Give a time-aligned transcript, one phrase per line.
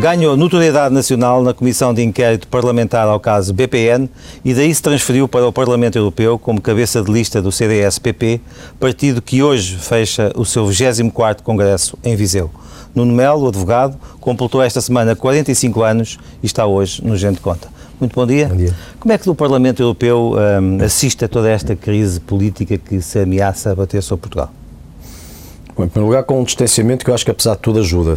[0.00, 4.08] Ganhou notoriedade nacional na Comissão de Inquérito Parlamentar ao caso BPN
[4.42, 8.40] e daí se transferiu para o Parlamento Europeu como cabeça de lista do CDS-PP,
[8.80, 12.50] partido que hoje fecha o seu 24º Congresso em Viseu.
[12.94, 17.68] Nuno Melo, advogado, completou esta semana 45 anos e está hoje no Gente Conta.
[18.00, 18.48] Muito bom dia.
[18.48, 18.74] Bom dia.
[18.98, 23.18] Como é que o Parlamento Europeu um, assiste a toda esta crise política que se
[23.18, 24.50] ameaça a bater sobre Portugal?
[25.76, 28.16] Bom, em primeiro lugar, com um distanciamento que eu acho que, apesar de tudo, ajuda.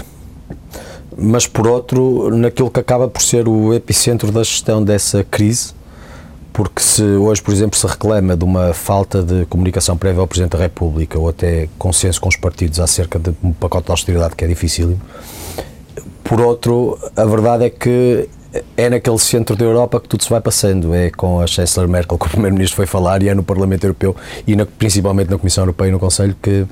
[1.17, 5.73] Mas, por outro, naquilo que acaba por ser o epicentro da gestão dessa crise,
[6.51, 10.51] porque se hoje, por exemplo, se reclama de uma falta de comunicação prévia ao Presidente
[10.51, 14.45] da República ou até consenso com os partidos acerca de um pacote de austeridade que
[14.45, 14.99] é difícil,
[16.23, 18.29] por outro, a verdade é que
[18.77, 20.93] é naquele centro da Europa que tudo se vai passando.
[20.93, 24.15] É com a Chancellor Merkel que o Primeiro-Ministro foi falar e é no Parlamento Europeu
[24.45, 26.65] e na, principalmente na Comissão Europeia e no Conselho que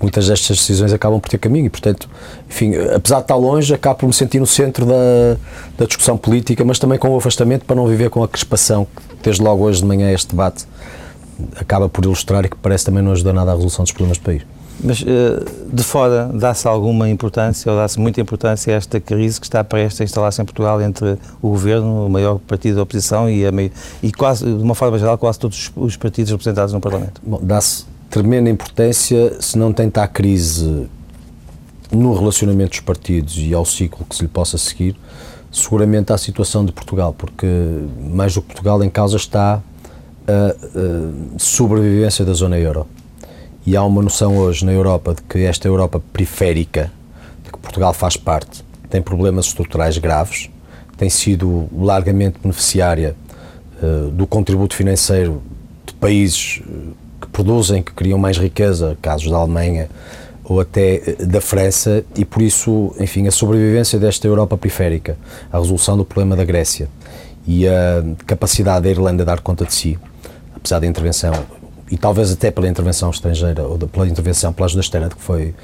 [0.00, 1.66] muitas destas decisões acabam por ter caminho.
[1.66, 2.08] E, portanto,
[2.48, 5.36] enfim, apesar de estar longe, acabo por me sentir no centro da,
[5.78, 9.02] da discussão política, mas também com o afastamento para não viver com a crispação que,
[9.22, 10.66] desde logo hoje de manhã, este debate
[11.56, 14.24] acaba por ilustrar e que parece também não ajudar nada à resolução dos problemas do
[14.24, 14.55] país.
[14.82, 19.46] Mas eh, de fora dá-se alguma importância ou dá-se muita importância a esta crise que
[19.46, 23.50] está prestes a instalar-se em Portugal entre o governo, o maior partido da oposição e,
[23.50, 27.20] meio, e quase, de uma forma geral, quase todos os partidos representados no Parlamento?
[27.24, 30.86] Bom, dá-se tremenda importância se não tentar a crise
[31.90, 34.96] no relacionamento dos partidos e ao ciclo que se lhe possa seguir,
[35.50, 37.46] seguramente à situação de Portugal, porque
[38.12, 39.62] mais do que Portugal em causa está
[40.26, 42.86] a, a sobrevivência da zona euro
[43.66, 46.92] e há uma noção hoje na Europa de que esta Europa periférica,
[47.44, 50.48] de que Portugal faz parte, tem problemas estruturais graves,
[50.96, 53.16] tem sido largamente beneficiária
[53.82, 55.42] uh, do contributo financeiro
[55.84, 56.72] de países eh,
[57.20, 59.88] que produzem, que criam mais riqueza, casos da Alemanha
[60.44, 65.16] ou até eh, da França, e por isso, enfim, a sobrevivência desta Europa periférica,
[65.52, 66.88] a resolução do problema da Grécia
[67.46, 69.98] e a capacidade da Irlanda dar conta de si,
[70.54, 71.32] apesar da intervenção
[71.90, 75.54] e talvez até pela intervenção estrangeira ou pela intervenção pela ajuda externa que foi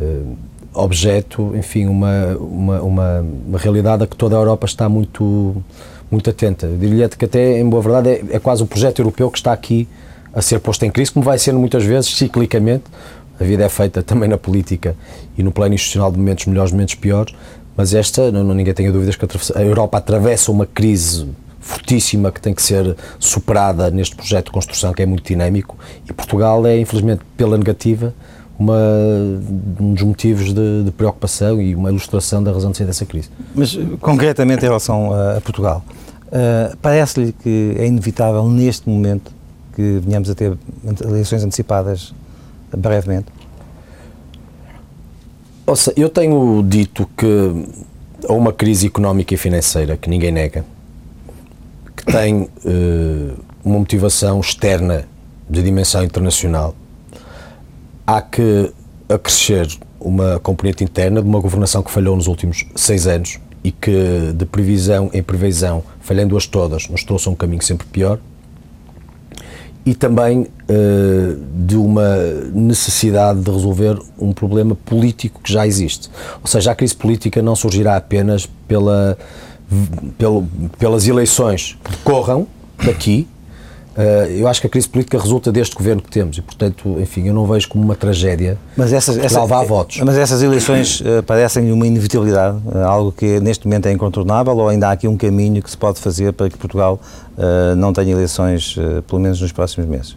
[0.00, 0.36] uh,
[0.74, 5.62] objeto, enfim, uma, uma, uma, uma, realidade a que toda a Europa está muito,
[6.10, 6.66] muito atenta.
[6.66, 9.52] Eu diria que até, em boa verdade, é, é quase o projeto europeu que está
[9.52, 9.88] aqui
[10.32, 12.84] a ser posto em crise, como vai sendo muitas vezes, ciclicamente.
[13.38, 14.96] A vida é feita também na política
[15.38, 17.34] e no plano institucional de momentos melhores, momentos piores,
[17.76, 21.28] mas esta, não, ninguém tenha dúvidas que a Europa atravessa uma crise
[21.64, 25.76] fortíssima que tem que ser superada neste projeto de construção que é muito dinâmico
[26.08, 28.14] e Portugal é, infelizmente, pela negativa,
[28.58, 28.78] uma,
[29.80, 33.30] um dos motivos de, de, preocupação e uma ilustração da razão de ser dessa crise.
[33.54, 35.82] Mas, concretamente, em relação a, a Portugal,
[36.26, 39.32] uh, parece-lhe que é inevitável, neste momento,
[39.74, 40.56] que venhamos a ter
[41.02, 42.14] eleições antecipadas
[42.76, 43.26] brevemente?
[45.66, 47.66] Ouça, eu tenho dito que
[48.28, 50.64] há uma crise económica e financeira que ninguém nega,
[52.04, 52.48] que tem uh,
[53.64, 55.06] uma motivação externa
[55.48, 56.74] de dimensão internacional,
[58.06, 58.72] há que
[59.08, 59.68] acrescer
[60.00, 64.44] uma componente interna de uma governação que falhou nos últimos seis anos e que, de
[64.44, 68.18] previsão em previsão, falhando-as todas, nos trouxe a um caminho sempre pior,
[69.86, 72.16] e também uh, de uma
[72.54, 76.10] necessidade de resolver um problema político que já existe.
[76.40, 79.16] Ou seja, a crise política não surgirá apenas pela
[80.18, 80.46] pelo,
[80.78, 82.46] pelas eleições que decorram
[82.84, 83.26] daqui,
[83.96, 87.26] uh, eu acho que a crise política resulta deste governo que temos e, portanto, enfim,
[87.26, 90.00] eu não vejo como uma tragédia mas essas, essa, vá votos.
[90.04, 94.68] Mas essas eleições uh, parecem uma inevitabilidade, uh, algo que neste momento é incontornável ou
[94.68, 97.00] ainda há aqui um caminho que se pode fazer para que Portugal
[97.76, 98.76] não tenha eleições,
[99.08, 100.16] pelo menos nos próximos meses?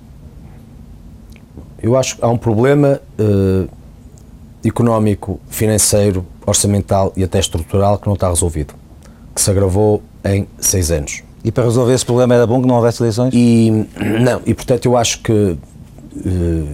[1.82, 3.02] Eu acho que há um problema
[4.64, 8.76] económico, financeiro, orçamental e até estrutural que não está resolvido
[9.38, 11.22] que se agravou em seis anos.
[11.44, 13.32] E para resolver esse problema era bom que não houvesse eleições?
[13.36, 13.86] E,
[14.20, 16.68] não, e portanto eu acho que uh,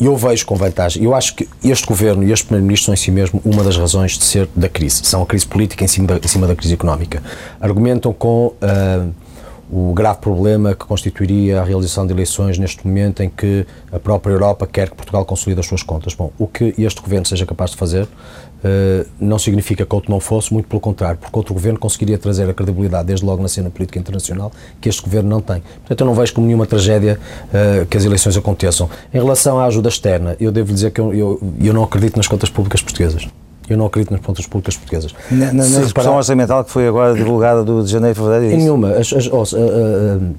[0.00, 3.10] eu vejo com vantagem, eu acho que este governo e este primeiro-ministro são em si
[3.10, 6.16] mesmo uma das razões de ser da crise, são a crise política em cima da,
[6.18, 7.20] em cima da crise económica.
[7.60, 9.12] Argumentam com uh,
[9.68, 14.32] o grave problema que constituiria a realização de eleições neste momento em que a própria
[14.32, 16.14] Europa quer que Portugal consolide as suas contas.
[16.14, 18.08] Bom, o que este governo seja capaz de fazer
[19.20, 22.54] não significa que outro não fosse, muito pelo contrário, porque outro governo conseguiria trazer a
[22.54, 25.62] credibilidade desde logo na cena política internacional que este governo não tem.
[25.80, 28.90] Portanto, eu não vejo como nenhuma tragédia uh, que as eleições aconteçam.
[29.12, 32.26] Em relação à ajuda externa, eu devo dizer que eu, eu, eu não acredito nas
[32.26, 33.28] contas públicas portuguesas.
[33.68, 35.14] Eu não acredito nas contas públicas portuguesas.
[35.30, 38.46] Na, na, na discussão orçamental que foi agora divulgada do, de janeiro e fevereiro?
[38.46, 38.92] É em nenhuma.
[38.92, 40.34] As, as, uh,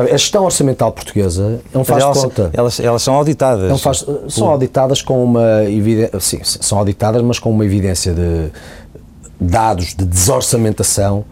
[0.00, 2.50] a gestão orçamental portuguesa é um faz elas, conta.
[2.52, 3.70] Elas, elas são auditadas.
[3.70, 6.20] É um faz, são auditadas com uma evidência.
[6.20, 8.50] Sim, são auditadas, mas com uma evidência de
[9.40, 11.24] dados de desorçamentação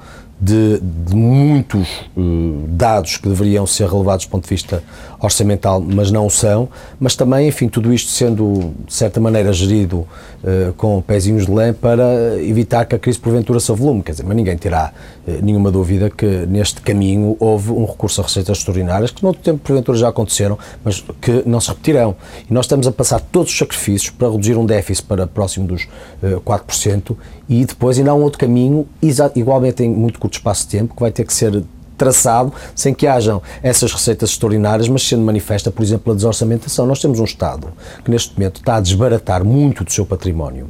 [0.43, 4.83] de, de muitos uh, dados que deveriam ser relevados do ponto de vista
[5.21, 6.69] orçamental, mas não são,
[6.99, 11.73] mas também, enfim, tudo isto sendo, de certa maneira, gerido uh, com pezinhos de lã
[11.73, 14.93] para evitar que a crise porventura se avolume, quer dizer, mas ninguém terá
[15.25, 19.45] uh, nenhuma dúvida que neste caminho houve um recurso a receitas extraordinárias que no outro
[19.45, 22.17] tempo porventura já aconteceram, mas que não se repetirão.
[22.50, 25.85] E nós estamos a passar todos os sacrifícios para reduzir um déficit para próximo dos
[26.21, 27.17] uh, 4%
[27.49, 28.88] e depois ainda há um outro caminho,
[29.37, 31.62] igualmente em muito curto espaço de tempo, que vai ter que ser
[31.96, 36.87] traçado sem que hajam essas receitas extraordinárias, mas sendo manifesta, por exemplo, a desorçamentação.
[36.87, 37.69] Nós temos um Estado
[38.05, 40.69] que neste momento está a desbaratar muito do seu património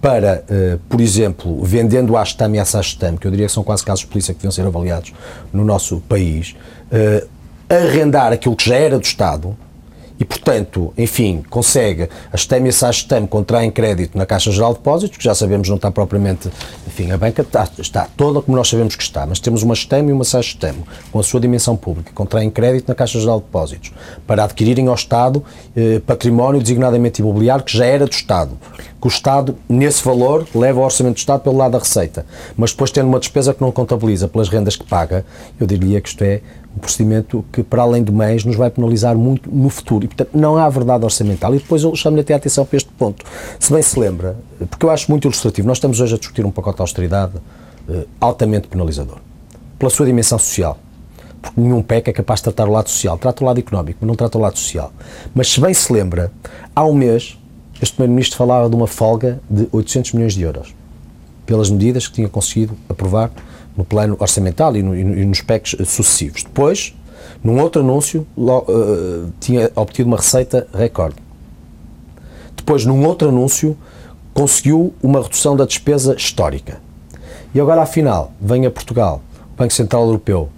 [0.00, 3.62] para, uh, por exemplo, vendendo a Astam e a Sastam, que eu diria que são
[3.62, 5.12] quase casos de polícia que deviam ser avaliados
[5.52, 6.56] no nosso país,
[6.90, 7.28] uh,
[7.68, 9.56] arrendar aquilo que já era do Estado,
[10.22, 14.78] e, portanto, enfim, consegue, a STEM e a SASTEM contraem crédito na Caixa Geral de
[14.78, 16.48] Depósitos, que já sabemos não está propriamente,
[16.86, 20.10] enfim, a banca está, está toda como nós sabemos que está, mas temos uma STEM
[20.10, 20.76] e uma SASTEM,
[21.10, 23.92] com a sua dimensão pública, contraem crédito na Caixa Geral de Depósitos,
[24.24, 28.56] para adquirirem ao Estado eh, património designadamente imobiliário que já era do Estado
[29.02, 32.24] que o Estado, nesse valor, leva o orçamento do Estado pelo lado da receita.
[32.56, 35.26] Mas depois, tendo uma despesa que não contabiliza pelas rendas que paga,
[35.58, 36.40] eu diria que isto é
[36.76, 40.04] um procedimento que, para além do mês, nos vai penalizar muito no futuro.
[40.04, 41.54] E, portanto, não há verdade orçamental.
[41.54, 43.24] E depois eu chamo-lhe até a atenção para este ponto.
[43.60, 44.36] Se bem se lembra,
[44.70, 47.32] porque eu acho muito ilustrativo, nós estamos hoje a discutir um pacote de austeridade
[47.88, 49.18] eh, altamente penalizador,
[49.78, 50.78] pela sua dimensão social.
[51.42, 53.18] Porque nenhum PEC é capaz de tratar o lado social.
[53.18, 54.92] Trata o lado económico, mas não trata o lado social.
[55.34, 56.32] Mas se bem se lembra,
[56.74, 57.36] há um mês,
[57.82, 60.72] este Primeiro-Ministro falava de uma folga de 800 milhões de euros,
[61.44, 63.30] pelas medidas que tinha conseguido aprovar
[63.76, 66.42] no plano orçamental e, no, e nos PECs sucessivos.
[66.42, 66.94] Depois,
[67.42, 71.16] num outro anúncio, uh, tinha obtido uma receita recorde.
[72.56, 73.76] Depois, num outro anúncio,
[74.32, 76.80] conseguiu uma redução da despesa histórica.
[77.54, 79.20] E agora, afinal, vem a Portugal,
[79.52, 80.48] o Banco Central Europeu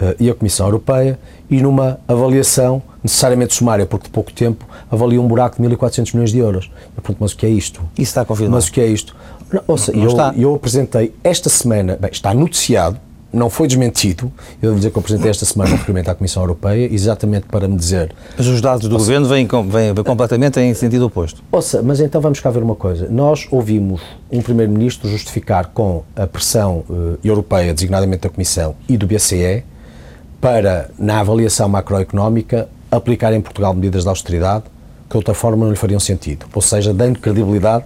[0.00, 1.18] uh, e a Comissão Europeia
[1.50, 6.30] e numa avaliação necessariamente sumária, porque de pouco tempo avalia um buraco de 1.400 milhões
[6.30, 6.70] de euros.
[6.96, 7.80] Eu pergunto, mas o que é isto?
[7.94, 8.56] Isso está confirmado.
[8.56, 9.14] Mas o que é isto?
[9.54, 10.34] Não, ouça, não, não eu, está.
[10.36, 12.98] eu apresentei esta semana, bem, está noticiado,
[13.32, 14.32] não foi desmentido.
[14.62, 17.68] Eu devo dizer que eu apresentei esta semana um requerimento à Comissão Europeia, exatamente para
[17.68, 18.12] me dizer.
[18.36, 21.42] Mas os dados do ouça, governo vêm, vêm, completamente em sentido oposto.
[21.52, 23.08] Ouça, mas então vamos cá ver uma coisa.
[23.08, 29.06] Nós ouvimos um Primeiro-Ministro justificar com a pressão uh, europeia, designadamente da Comissão e do
[29.06, 29.64] BCE,
[30.40, 34.64] para, na avaliação macroeconómica, aplicar em Portugal medidas de austeridade
[35.04, 36.46] que de outra forma não lhe fariam sentido.
[36.52, 37.84] Ou seja, dando credibilidade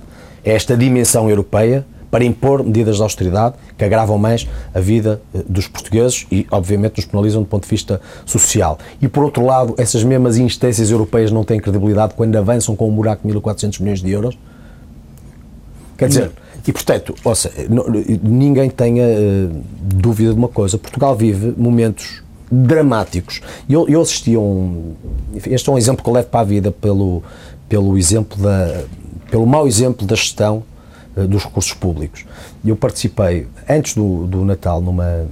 [0.50, 5.68] esta dimensão europeia para impor medidas de austeridade que agravam mais a vida eh, dos
[5.68, 8.78] portugueses e, obviamente, nos penalizam do ponto de vista social.
[9.00, 12.94] E, por outro lado, essas mesmas instâncias europeias não têm credibilidade quando avançam com um
[12.94, 14.38] buraco de 1.400 milhões de euros?
[15.98, 16.30] Quer dizer,
[16.66, 17.50] e portanto, ouça,
[18.22, 23.40] ninguém tenha uh, dúvida de uma coisa: Portugal vive momentos dramáticos.
[23.68, 24.94] Eu, eu assisti a um.
[25.46, 27.22] Este é um exemplo que eu levo para a vida pelo,
[27.68, 28.84] pelo exemplo da
[29.30, 30.62] pelo mau exemplo da gestão
[31.16, 32.24] uh, dos recursos públicos.
[32.64, 35.26] Eu participei, antes do, do Natal, numa.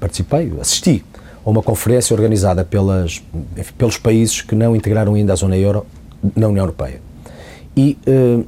[0.00, 1.04] Participei, assisti
[1.44, 3.22] a uma conferência organizada pelas,
[3.78, 5.86] pelos países que não integraram ainda a zona euro
[6.34, 7.00] na União Europeia.
[7.76, 7.98] E.
[8.06, 8.44] Uh,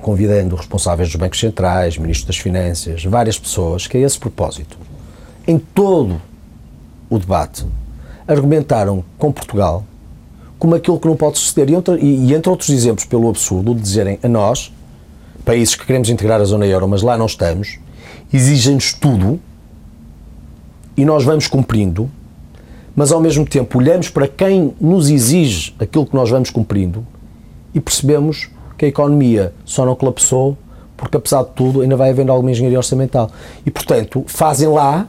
[0.00, 4.76] convidando responsáveis dos bancos centrais, ministros das Finanças, várias pessoas, que a esse propósito,
[5.46, 6.20] em todo
[7.08, 7.66] o debate,
[8.26, 9.84] argumentaram com Portugal
[10.60, 11.68] como aquilo que não pode suceder.
[12.00, 14.72] E, e, entre outros exemplos, pelo absurdo de dizerem a nós,
[15.44, 17.78] países que queremos integrar a zona euro, mas lá não estamos,
[18.32, 19.40] exigem-nos tudo
[20.96, 22.10] e nós vamos cumprindo,
[22.94, 27.06] mas ao mesmo tempo olhamos para quem nos exige aquilo que nós vamos cumprindo
[27.74, 30.56] e percebemos que a economia só não colapsou
[30.94, 33.30] porque, apesar de tudo, ainda vai havendo alguma engenharia orçamental.
[33.64, 35.08] E, portanto, fazem lá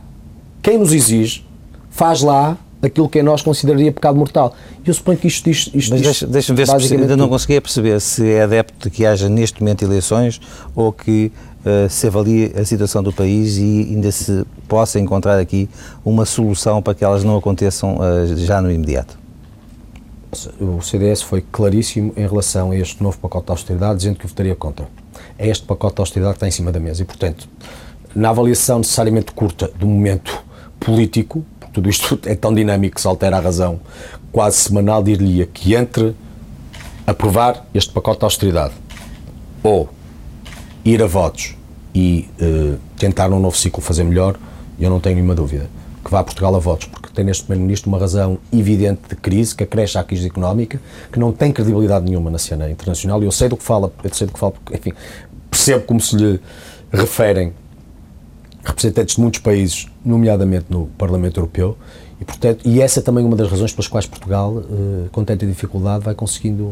[0.62, 1.46] quem nos exige,
[1.90, 4.56] faz lá aquilo que nós consideraria pecado mortal.
[4.84, 5.70] E eu suponho que isto diz.
[5.74, 9.06] Isto Mas deixa-me deixa ver se ainda não consegui perceber se é adepto de que
[9.06, 10.42] haja neste momento eleições
[10.76, 11.32] ou que
[11.66, 15.70] uh, se avalie a situação do país e ainda se possa encontrar aqui
[16.04, 19.20] uma solução para que elas não aconteçam uh, já no imediato.
[20.60, 24.56] O CDS foi claríssimo em relação a este novo pacote de austeridade, dizendo que votaria
[24.56, 24.88] contra.
[25.38, 27.50] É este pacote de austeridade que está em cima da mesa e, portanto,
[28.16, 30.42] na avaliação necessariamente curta do momento
[30.80, 33.80] político, tudo isto é tão dinâmico que se altera a razão.
[34.32, 36.16] Quase semanal, dir-lhe que entre
[37.06, 38.74] aprovar este pacote de austeridade
[39.64, 39.90] ou
[40.86, 41.56] ir a votos
[41.94, 44.38] e uh, tentar num novo ciclo fazer melhor,
[44.80, 45.70] eu não tenho nenhuma dúvida
[46.04, 49.54] que vá a Portugal a votos, porque tem neste Primeiro-Ministro uma razão evidente de crise,
[49.54, 53.32] que acresce à crise económica, que não tem credibilidade nenhuma na cena internacional, e eu
[53.32, 54.94] sei do que fala, eu sei do que fala, porque, enfim,
[55.50, 56.42] percebo como se lhe
[56.92, 57.54] referem
[58.64, 61.78] representantes de muitos países, nomeadamente no Parlamento Europeu,
[62.22, 65.44] e, portanto, e essa é também uma das razões pelas quais Portugal, uh, com tanta
[65.44, 66.66] dificuldade, vai conseguindo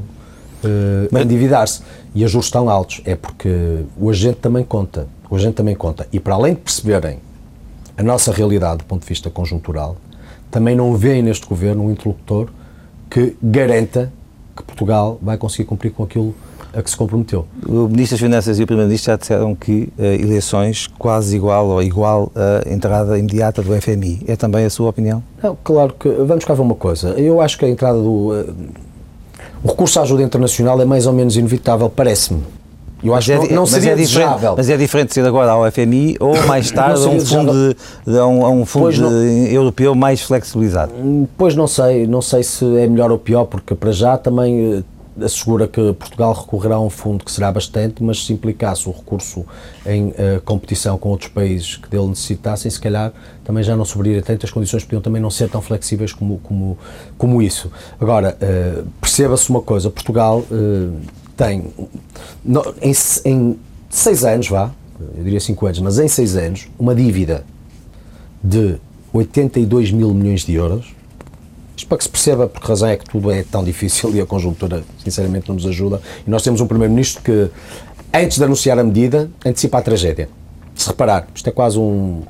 [0.64, 1.82] uh, endividar-se.
[2.14, 3.02] E os juros estão altos.
[3.04, 5.08] É porque o agente também conta.
[5.28, 6.08] O agente também conta.
[6.14, 7.18] E para além de perceberem
[7.98, 9.98] a nossa realidade do ponto de vista conjuntural,
[10.52, 12.50] também não veem neste governo um interlocutor
[13.10, 14.14] que garanta
[14.56, 16.36] que Portugal vai conseguir cumprir com aquilo
[16.80, 17.46] a que se comprometeu.
[17.68, 21.84] O Ministro das Finanças e o Primeiro-Ministro já disseram que uh, eleições quase igual ou
[21.84, 24.24] igual à entrada imediata do FMI.
[24.28, 25.24] É também a sua opinião?
[25.42, 26.10] Não, claro que.
[26.10, 27.10] Vamos cá ver uma coisa.
[27.10, 28.32] Eu acho que a entrada do.
[28.32, 28.56] Uh,
[29.64, 32.44] o recurso à ajuda internacional é mais ou menos inevitável, parece-me.
[33.04, 34.54] Eu acho mas é, que não, não seria mas é desejável.
[34.58, 38.28] Mas é diferente ser agora ao FMI ou mais tarde a um fundo, de, a
[38.28, 40.92] um, a um fundo de, europeu mais flexibilizado?
[40.94, 44.80] Hum, pois não sei, não sei se é melhor ou pior, porque para já também
[44.80, 44.84] eh,
[45.24, 49.46] assegura que Portugal recorrerá a um fundo que será bastante, mas se implicasse o recurso
[49.86, 54.22] em uh, competição com outros países que dele necessitassem, se calhar também já não sobraria
[54.22, 56.78] tanto, as condições podiam também não ser tão flexíveis como, como,
[57.18, 57.72] como isso.
[58.00, 60.96] Agora, uh, perceba-se uma coisa, Portugal uh,
[61.36, 61.74] tem,
[62.44, 62.94] no, em,
[63.26, 63.60] em
[63.90, 64.72] seis anos, vá,
[65.18, 67.46] eu diria cinco anos, mas em seis anos, uma dívida
[68.44, 68.78] de
[69.14, 70.94] 82 mil milhões de euros,
[71.80, 74.20] isto para que se perceba por que razão é que tudo é tão difícil e
[74.20, 76.02] a conjuntura, sinceramente, não nos ajuda.
[76.28, 77.50] E nós temos um Primeiro-Ministro que,
[78.14, 80.30] antes de anunciar a medida, antecipa a tragédia.
[80.76, 82.22] Se reparar, isto é quase um,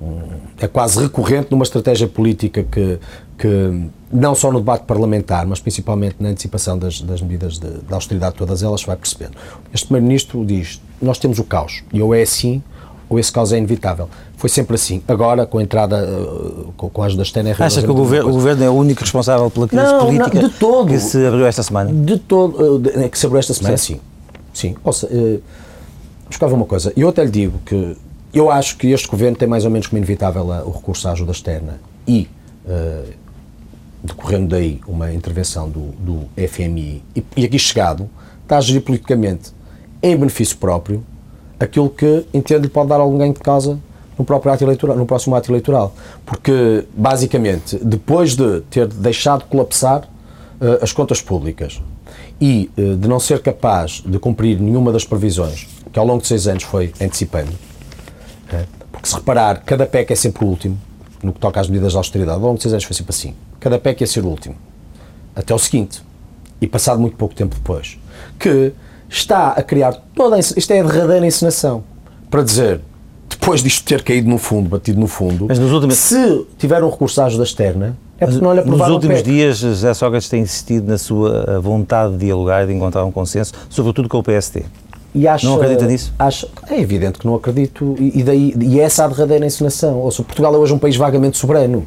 [0.00, 0.22] um
[0.58, 2.98] é quase recorrente numa estratégia política que,
[3.38, 7.94] que, não só no debate parlamentar, mas principalmente na antecipação das, das medidas de, de
[7.94, 9.36] austeridade, todas elas, se vai percebendo.
[9.72, 12.62] Este Primeiro-Ministro diz: Nós temos o caos, e ou é assim,
[13.08, 14.08] ou esse caos é inevitável.
[14.36, 15.02] Foi sempre assim.
[15.06, 17.50] Agora, com a entrada, uh, com a ajuda externa...
[17.50, 20.40] É Acha que o governo, o governo é o único responsável pela crise não, política
[20.42, 21.92] não, de todo, que se abriu esta semana?
[21.92, 23.94] De todo, é que se abriu esta semana, sim.
[23.94, 24.00] Sim.
[24.52, 24.76] sim.
[24.82, 25.42] Ouça, uh,
[26.28, 26.92] buscava uma coisa.
[26.96, 27.96] Eu até lhe digo que
[28.34, 31.32] eu acho que este governo tem mais ou menos como inevitável o recurso à ajuda
[31.32, 32.28] externa e,
[34.02, 38.10] decorrendo daí uma intervenção do, do FMI, e, e aqui chegado,
[38.42, 39.52] está a gerir politicamente
[40.02, 41.02] em benefício próprio
[41.58, 43.78] aquilo que entende pode dar algum ganho de causa
[44.18, 45.94] no próprio ato eleitoral, no próximo ato eleitoral.
[46.24, 50.02] Porque, basicamente, depois de ter deixado colapsar
[50.60, 51.80] uh, as contas públicas
[52.40, 56.28] e uh, de não ser capaz de cumprir nenhuma das previsões que ao longo de
[56.28, 60.78] seis anos foi antecipando, uh, porque se reparar, cada PEC é sempre o último,
[61.22, 63.34] no que toca às medidas de austeridade, ao longo de seis anos foi sempre assim.
[63.60, 64.54] Cada PEC ia ser o último.
[65.34, 66.02] Até o seguinte.
[66.60, 67.98] E passado muito pouco tempo depois.
[68.38, 68.72] Que
[69.08, 71.84] está a criar toda a, isto é a derradeira encenação
[72.30, 72.80] para dizer
[73.28, 75.96] depois disto ter caído no fundo, batido no fundo, mas nos últimos...
[75.96, 79.92] se tiver um recurso à ajuda externa, é porque não lhe Nos últimos dias, José
[79.94, 84.18] Sócrates tem insistido na sua vontade de dialogar e de encontrar um consenso, sobretudo com
[84.18, 84.64] o PST.
[85.14, 86.12] E acha, não acredita nisso?
[86.18, 89.98] Acha, é evidente que não acredito, e, daí, e essa é a derradeira encenação.
[89.98, 91.86] Ou seja, Portugal é hoje um país vagamente soberano.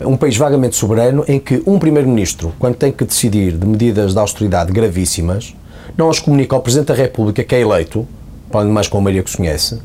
[0.00, 4.18] Um país vagamente soberano em que um Primeiro-Ministro, quando tem que decidir de medidas de
[4.18, 5.54] austeridade gravíssimas,
[5.96, 8.06] não as comunica ao Presidente da República, que é eleito,
[8.50, 9.80] pode mais com a Maria que se conhece,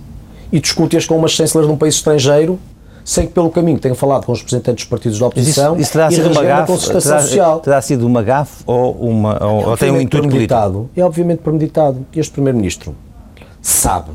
[0.51, 2.59] e discute-as com umas chancelers de um país estrangeiro
[3.09, 5.91] sem que pelo caminho tenha falado com os representantes dos partidos da oposição isso, isso
[5.93, 7.59] terá e sido uma gafe, terá, social.
[7.59, 10.99] Terá sido uma gafe ou, uma, ou, é ou tem um intuito premeditado, político?
[10.99, 12.05] É obviamente premeditado.
[12.15, 12.95] Este Primeiro-Ministro
[13.61, 14.11] sabe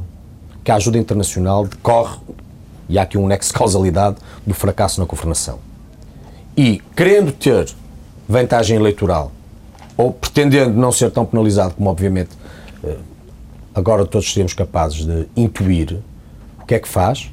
[0.62, 2.18] que a ajuda internacional decorre,
[2.88, 5.58] e há aqui um nexo de causalidade, do fracasso na governação.
[6.56, 7.68] E, querendo ter
[8.28, 9.32] vantagem eleitoral,
[9.96, 12.30] ou pretendendo não ser tão penalizado como, obviamente,
[12.82, 12.96] eh,
[13.74, 15.98] agora todos seremos capazes de intuir,
[16.60, 17.30] o que é que faz?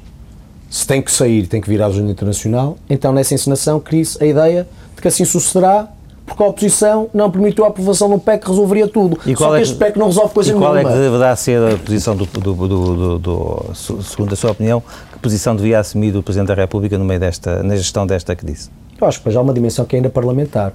[0.70, 4.26] Se tem que sair, tem que vir à ajuda internacional, então nessa encenação cria-se a
[4.26, 5.88] ideia de que assim sucederá,
[6.24, 9.18] porque a oposição não permitiu a aprovação de um PEC que resolveria tudo.
[9.26, 10.70] E Só que, é este PEC não resolve coisa e nenhuma.
[10.70, 14.82] qual é que deverá ser a posição, do, do, do, do, segundo a sua opinião,
[15.12, 18.70] que posição devia assumir o Presidente da República no meio desta, na gestão desta crise?
[19.00, 20.72] Eu acho que já há uma dimensão que é ainda parlamentar.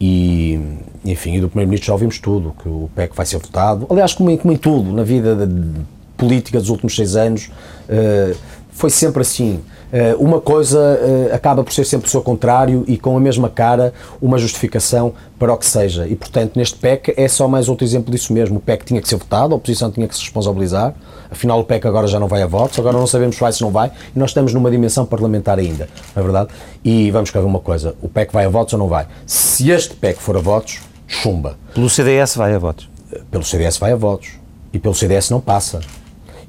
[0.00, 0.60] E,
[1.04, 3.86] enfim, e do Primeiro-Ministro já ouvimos tudo, que o PEC vai ser votado.
[3.90, 5.80] Aliás, como em, como em tudo, na vida de, de
[6.16, 7.50] política dos últimos seis anos,
[7.88, 8.36] uh,
[8.70, 9.60] foi sempre assim.
[9.90, 13.48] Uh, uma coisa uh, acaba por ser sempre o seu contrário e com a mesma
[13.48, 16.06] cara uma justificação para o que seja.
[16.06, 18.58] E, portanto, neste PEC é só mais outro exemplo disso mesmo.
[18.58, 20.94] O PEC tinha que ser votado, a oposição tinha que se responsabilizar.
[21.30, 23.62] Afinal, o PEC agora já não vai a votos, agora não sabemos se vai se
[23.62, 26.50] não vai, e nós estamos numa dimensão parlamentar ainda, não é verdade?
[26.84, 29.06] E vamos cá ver uma coisa: o PEC vai a votos ou não vai?
[29.26, 31.56] Se este PEC for a votos, chumba.
[31.74, 32.88] Pelo CDS vai a votos?
[33.30, 34.30] Pelo CDS vai a votos.
[34.72, 35.80] E pelo CDS não passa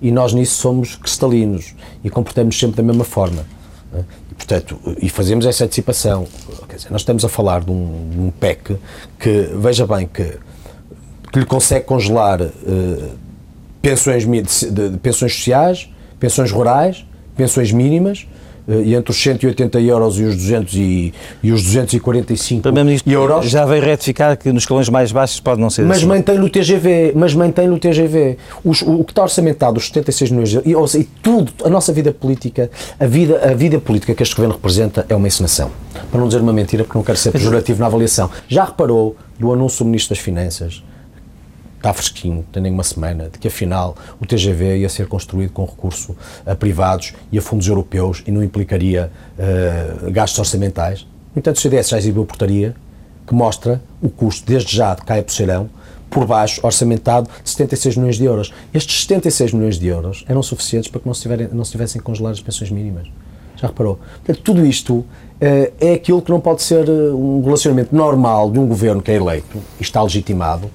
[0.02, 3.46] e nós nisso somos cristalinos e comportamos sempre da mesma forma.
[4.32, 6.28] E, portanto, e fazemos essa antecipação.
[6.68, 8.78] Quer dizer, nós estamos a falar de um, de um PEC
[9.20, 10.38] que, veja bem, que,
[11.32, 13.10] que lhe consegue congelar uh,
[13.82, 15.90] pensões, de, de, pensões sociais,
[16.20, 21.52] pensões rurais, pensões mínimas, eh, e entre os 180 euros e os, 200 e, e
[21.52, 22.70] os 245
[23.08, 23.50] euros.
[23.50, 26.06] Já veio retificar que nos escalões mais baixos pode não ser mas assim.
[26.06, 28.38] Mantém no TGV, mas mantém no TGV.
[28.64, 31.70] Os, o, o, que está orçamentado, os 76 milhões de euros, e, e, tudo, a
[31.70, 35.72] nossa vida política, a vida, a vida política que este governo representa é uma encenação.
[36.12, 38.30] Para não dizer uma mentira, porque não quero ser pejorativo na avaliação.
[38.48, 40.84] Já reparou do anúncio do Ministro das Finanças
[41.80, 45.64] está fresquinho, tem nem uma semana, de que afinal o TGV ia ser construído com
[45.66, 51.08] recurso a privados e a fundos europeus e não implicaria uh, gastos orçamentais.
[51.34, 52.76] No entanto, o CDS já exibiu portaria
[53.26, 55.70] que mostra o custo, desde já, de Caia Poceirão,
[56.10, 58.52] por baixo, orçamentado, de 76 milhões de euros.
[58.74, 62.02] Estes 76 milhões de euros eram suficientes para que não se, tiverem, não se tivessem
[62.02, 63.08] congelar as pensões mínimas.
[63.56, 64.00] Já reparou?
[64.26, 65.06] Portanto, tudo isto uh,
[65.80, 69.58] é aquilo que não pode ser um relacionamento normal de um governo que é eleito
[69.80, 70.70] e está legitimado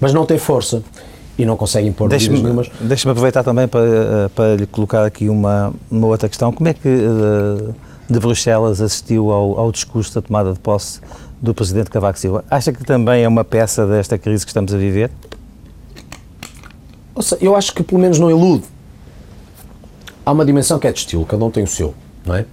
[0.00, 0.82] mas não tem força
[1.38, 2.70] e não consegue impor medidas nenhumas.
[2.80, 6.52] Deixa-me aproveitar também para, eh, para lhe colocar aqui uma, uma outra questão.
[6.52, 7.74] Como é que de, eh,
[8.08, 11.00] de Bruxelas assistiu ao, ao discurso da tomada de posse
[11.40, 12.44] do Presidente Cavaco Silva?
[12.50, 15.10] Acha que também é uma peça desta crise que estamos a viver?
[17.20, 18.64] Seja, eu acho que pelo menos não ilude.
[20.24, 22.44] Há uma dimensão que é de estilo, cada um tem o seu, não é?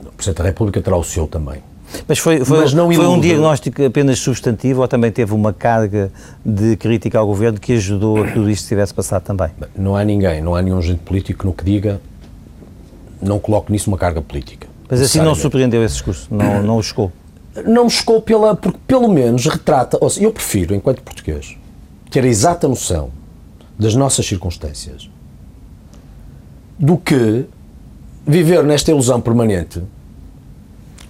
[0.00, 1.62] O Presidente da República terá o seu também.
[2.06, 6.10] Mas foi, foi, Mas foi um diagnóstico apenas substantivo ou também teve uma carga
[6.44, 9.50] de crítica ao governo que ajudou a que tudo isto tivesse passado também?
[9.76, 12.00] Não há ninguém, não há nenhum agente político no que diga,
[13.20, 14.66] não coloque nisso uma carga política.
[14.88, 16.28] Mas assim não surpreendeu esse discurso?
[16.30, 17.10] Não, não o chocou?
[17.66, 21.56] Não me chocou pela, porque pelo menos retrata, ou seja, eu prefiro, enquanto português,
[22.10, 23.10] ter a exata noção
[23.78, 25.08] das nossas circunstâncias
[26.78, 27.44] do que
[28.26, 29.82] viver nesta ilusão permanente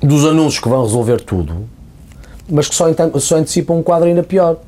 [0.04, 1.68] dos anúncios que vão resolver tudo,
[2.48, 2.86] mas que só,
[3.18, 4.58] só antecipam um quadro ainda pior.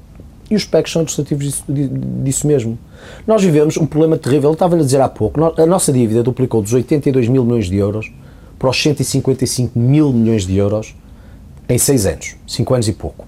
[0.50, 2.78] E os PECs são ilustrativos disso, disso, mesmo.
[3.26, 4.50] Nós vivemos um problema terrível.
[4.50, 7.76] Eu estava a dizer há pouco, a nossa dívida duplicou dos 82 mil milhões de
[7.76, 8.12] euros
[8.56, 10.94] para os 155 mil milhões de euros
[11.68, 13.26] em seis anos, cinco anos e pouco.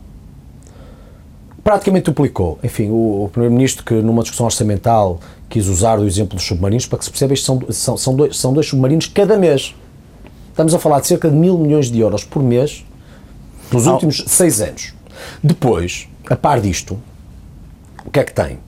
[1.65, 2.59] Praticamente duplicou.
[2.63, 5.19] Enfim, o, o Primeiro-Ministro, que numa discussão orçamental
[5.49, 8.37] quis usar o exemplo dos submarinos, para que se perceba, isto são, são, são, dois,
[8.37, 9.75] são dois submarinos cada mês.
[10.59, 12.85] Estamos a falar de cerca de mil milhões de euros por mês
[13.71, 14.93] nos últimos seis anos.
[15.41, 16.99] Depois, a par disto,
[18.05, 18.59] o que é que tem?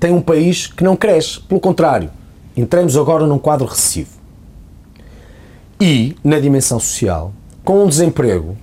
[0.00, 2.08] Tem um país que não cresce, pelo contrário,
[2.56, 4.12] entramos agora num quadro recessivo.
[5.78, 8.56] E, na dimensão social, com um desemprego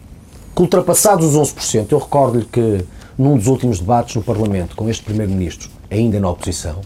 [0.56, 2.84] que ultrapassados os 11%, eu recordo-lhe que
[3.16, 6.82] num dos últimos debates no Parlamento com este Primeiro-Ministro, ainda na oposição,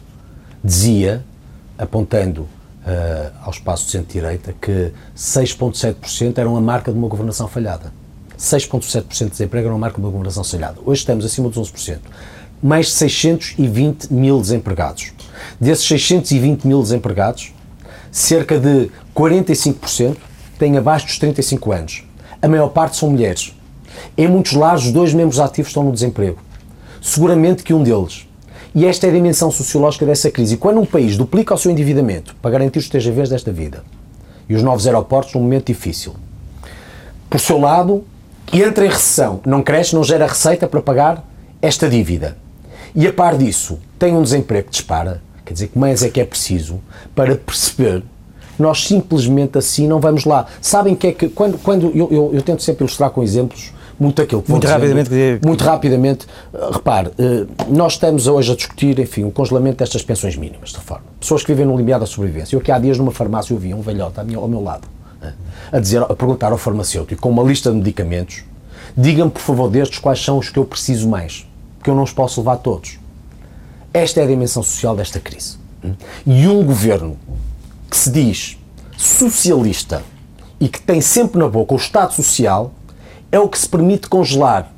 [0.61, 1.23] dizia,
[1.77, 2.45] apontando
[3.41, 7.91] ao espaço de centro-direita que 6,7% eram a marca de uma governação falhada.
[8.37, 10.79] 6,7% de desemprego era uma marca de uma governação falhada.
[10.85, 11.99] Hoje estamos acima dos 11%.
[12.61, 15.11] Mais de 620 mil desempregados.
[15.59, 17.51] Desses 620 mil desempregados,
[18.11, 20.17] cerca de 45%
[20.57, 22.03] têm abaixo dos 35 anos.
[22.41, 23.53] A maior parte são mulheres.
[24.15, 26.39] Em muitos lares, os dois membros ativos estão no desemprego.
[27.01, 28.26] Seguramente que um deles
[28.73, 30.55] e esta é a dimensão sociológica dessa crise.
[30.55, 33.83] E quando um país duplica o seu endividamento para garantir os TGVs desta vida
[34.47, 36.15] e os novos aeroportos num momento difícil,
[37.29, 38.03] por seu lado,
[38.51, 41.23] entra em recessão, não cresce, não gera receita para pagar
[41.61, 42.37] esta dívida.
[42.95, 46.21] E a par disso, tem um desemprego que dispara, quer dizer, que mais é que
[46.21, 46.79] é preciso
[47.13, 48.03] para perceber
[48.57, 50.47] nós simplesmente assim não vamos lá.
[50.61, 54.21] Sabem que é que, quando, quando eu, eu, eu tento sempre ilustrar com exemplos, muito
[54.21, 55.45] aquilo que Muito dizendo, rapidamente.
[55.45, 56.27] Muito rapidamente.
[56.53, 60.79] Eh, repare, eh, nós estamos hoje a discutir, enfim, o congelamento destas pensões mínimas, de
[60.79, 61.05] forma.
[61.19, 62.55] Pessoas que vivem no limiar da sobrevivência.
[62.55, 64.87] Eu aqui há dias numa farmácia eu vi um velhote ao meu lado,
[65.21, 65.33] eh,
[65.71, 68.43] a, dizer, a perguntar ao farmacêutico, com uma lista de medicamentos,
[68.95, 71.47] diga-me, por favor, destes quais são os que eu preciso mais,
[71.83, 72.99] que eu não os posso levar todos.
[73.93, 75.57] Esta é a dimensão social desta crise.
[76.25, 77.17] E um governo
[77.89, 78.57] que se diz
[78.97, 80.03] socialista
[80.59, 82.73] e que tem sempre na boca o Estado Social
[83.31, 84.71] é o que se permite congelar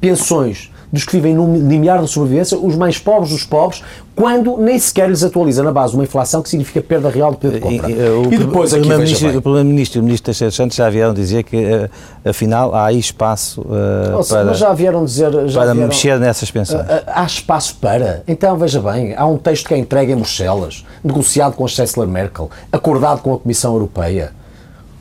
[0.00, 3.82] pensões dos que vivem no limiar da sobrevivência, os mais pobres dos pobres,
[4.16, 7.54] quando nem sequer lhes atualiza na base uma inflação que significa perda real de poder
[7.54, 7.90] de compra.
[7.90, 8.88] E, e, e depois aqui,
[9.36, 11.90] o Primeiro-Ministro e o Ministro Teixeira Santos já vieram dizer que, uh,
[12.24, 16.50] afinal, há aí espaço uh, para, mas já vieram dizer, já para vieram, mexer nessas
[16.50, 16.80] pensões.
[16.80, 18.22] Uh, há espaço para.
[18.26, 22.08] Então, veja bem, há um texto que é entregue em Bruxelas, negociado com a Chancellor
[22.08, 24.32] Merkel, acordado com a Comissão Europeia,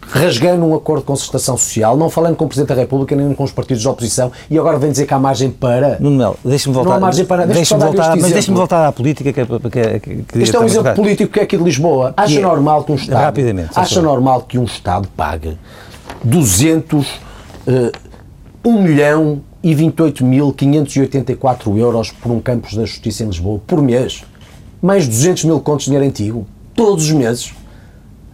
[0.09, 3.43] rasgando um acordo de concertação social, não falando com o Presidente da República nem com
[3.43, 5.97] os partidos de oposição e agora vem dizer que há margem para.
[5.99, 6.89] Nuno Melo, deixa-me voltar.
[6.89, 7.45] Não há margem para.
[7.45, 10.93] Deixa voltar, mas deixa-me voltar à política que, que, que, que Isto é um exemplo
[10.93, 12.13] político que é aqui de Lisboa.
[12.15, 13.21] Acha é, normal que um Estado.
[13.21, 13.69] Rapidamente.
[13.75, 15.57] Acha normal que um Estado pague
[16.23, 17.07] 200.
[17.67, 18.07] Uh,
[18.67, 24.23] 1 milhão e 28.584 euros por um campus da Justiça em Lisboa por mês.
[24.81, 26.45] Mais 200 mil contos de dinheiro antigo.
[26.75, 27.53] Todos os meses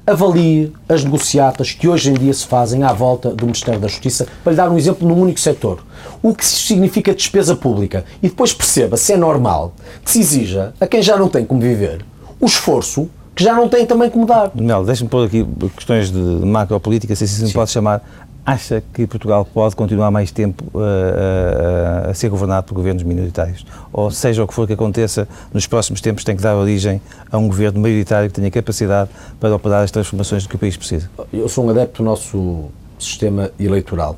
[0.05, 4.27] avalie as negociatas que hoje em dia se fazem à volta do Ministério da Justiça,
[4.43, 5.83] para lhe dar um exemplo num único setor.
[6.21, 8.03] O que significa despesa pública.
[8.21, 11.61] E depois perceba se é normal que se exija a quem já não tem como
[11.61, 12.05] viver
[12.39, 14.51] o esforço que já não tem também como dar.
[14.53, 18.03] Mel, deixa-me pôr aqui questões de macropolítica, se assim se pode chamar.
[18.45, 23.65] Acha que Portugal pode continuar mais tempo uh, uh, a ser governado por governos minoritários?
[23.91, 27.01] Ou seja o que for que aconteça, nos próximos tempos tem que dar origem
[27.31, 31.09] a um governo maioritário que tenha capacidade para operar as transformações que o país precisa?
[31.31, 32.65] Eu sou um adepto do nosso
[32.99, 34.17] sistema eleitoral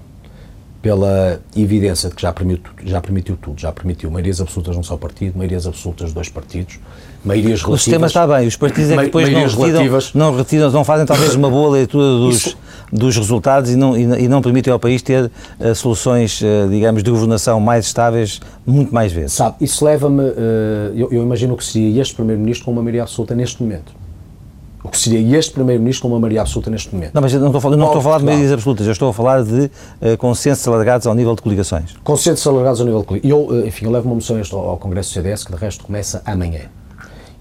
[0.85, 4.95] pela evidência de que já permitiu, já permitiu tudo, já permitiu maiorias absolutas num só
[4.95, 6.77] partido, maiorias absolutas de dois partidos,
[7.23, 7.81] maiorias relativas...
[7.81, 11.07] O sistema está bem, os partidos é que depois não retiram, não retiram, não fazem
[11.07, 12.57] talvez uma boa leitura dos, Isso...
[12.93, 17.09] dos resultados e não, e, não permitem ao país ter uh, soluções, uh, digamos, de
[17.09, 19.33] governação mais estáveis muito mais vezes.
[19.33, 20.35] Sabe, isso leva-me, uh,
[20.93, 24.04] eu, eu imagino que seria este Primeiro-Ministro com uma maioria absoluta neste momento
[24.85, 27.11] o que seria este Primeiro-Ministro com uma maioria absoluta neste momento.
[27.11, 29.13] Não, mas eu não estou, não estou a falar de maiorias absolutas, eu estou a
[29.13, 31.95] falar de uh, consensos alargados ao nível de coligações.
[32.03, 33.31] Consensos alargados ao nível de coligações.
[33.31, 35.83] Eu, uh, enfim, eu levo uma moção ao, ao Congresso do CDS, que de resto
[35.83, 36.61] começa amanhã.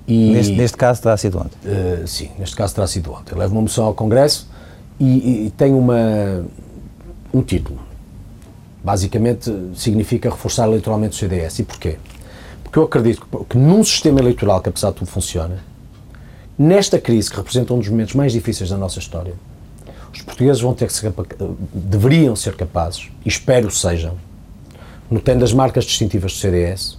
[0.09, 1.59] E, neste, neste, caso terá sido ontem?
[1.67, 3.33] Uh, sim, neste caso terá sido ontem.
[3.33, 4.49] Eu levo uma moção ao Congresso
[4.99, 6.47] e, e tem uma,
[7.33, 7.79] um título.
[8.83, 11.59] Basicamente significa reforçar eleitoralmente o CDS.
[11.59, 11.99] E porquê?
[12.63, 15.74] Porque eu acredito que, que num sistema eleitoral que apesar de tudo funciona,
[16.59, 19.35] Nesta crise, que representa um dos momentos mais difíceis da nossa história,
[20.13, 21.13] os portugueses vão ter que ser,
[21.73, 24.15] deveriam ser capazes, e espero sejam,
[25.11, 26.99] notando as marcas distintivas do CDS,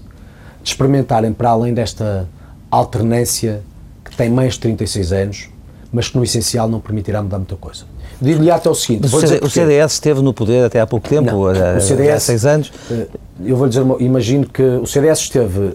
[0.62, 2.28] de experimentarem para além desta
[2.70, 3.62] alternância
[4.04, 5.50] que tem mais de 36 anos,
[5.92, 7.86] mas que no essencial não permitirá mudar muita coisa.
[8.20, 11.78] Digo-lhe até o seguinte: o, CDS esteve no poder até há pouco tempo, não, há,
[11.78, 12.72] o CDS, há seis anos.
[12.92, 13.08] Eh,
[13.46, 15.74] eu vou lhe dizer, imagino que o CDS esteve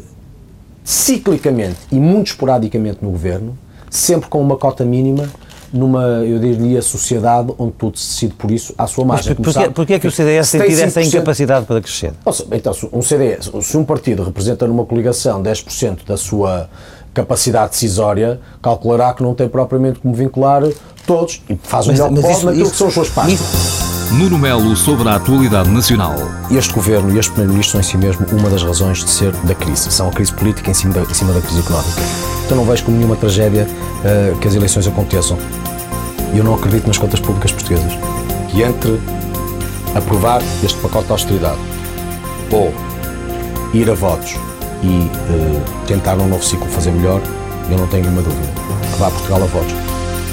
[0.85, 3.57] ciclicamente e muito esporadicamente no governo,
[3.91, 5.29] sempre com uma cota mínima
[5.73, 9.37] numa, eu diria, sociedade onde tudo se decide por isso à sua margem.
[9.39, 12.13] Mas porquê, porquê é que o CDS tem tido essa incapacidade para crescer?
[12.33, 16.69] Seja, então, um CDS, se um partido representa numa coligação 10% da sua
[17.15, 20.63] capacidade decisória, calculará que não tem propriamente como vincular
[21.07, 23.80] todos e faz o melhor que pode naquilo isso, que são as suas partes.
[24.13, 26.17] Nuno Melo sobre a atualidade nacional.
[26.51, 29.55] Este governo e este primeiro-ministro são em si mesmo uma das razões de ser da
[29.55, 29.93] crise.
[29.93, 32.03] São a crise política em cima da, em cima da crise económica.
[32.45, 35.39] Então não vejo como nenhuma tragédia uh, que as eleições aconteçam.
[36.35, 37.93] E eu não acredito nas contas públicas portuguesas.
[38.49, 39.01] Que entre
[39.95, 41.59] aprovar este pacote de austeridade
[42.51, 42.75] ou
[43.73, 44.35] ir a votos
[44.83, 47.21] e uh, tentar num novo ciclo fazer melhor,
[47.71, 48.49] eu não tenho nenhuma dúvida
[48.93, 49.73] que vá Portugal a votos.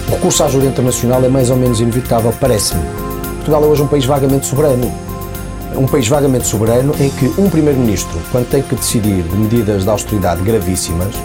[0.08, 2.82] O recurso à ajuda internacional é mais ou menos inevitável, parece-me.
[3.48, 4.94] Portugal é hoje um país vagamente soberano.
[5.74, 9.90] Um país vagamente soberano em que um Primeiro-Ministro, quando tem que decidir de medidas de
[9.90, 11.16] austeridade gravíssimas,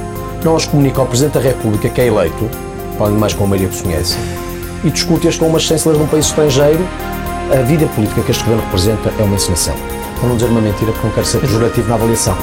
[0.45, 2.49] não as comunica ao Presidente da República, que é eleito,
[2.97, 4.17] falando mais com a maioria que se conhece,
[4.85, 6.87] e discute-as com umas chancelas de um país estrangeiro.
[7.51, 9.75] A vida política que este governo representa é uma encenação.
[10.21, 12.37] Para não dizer uma mentira, porque não quero ser pejorativo na avaliação.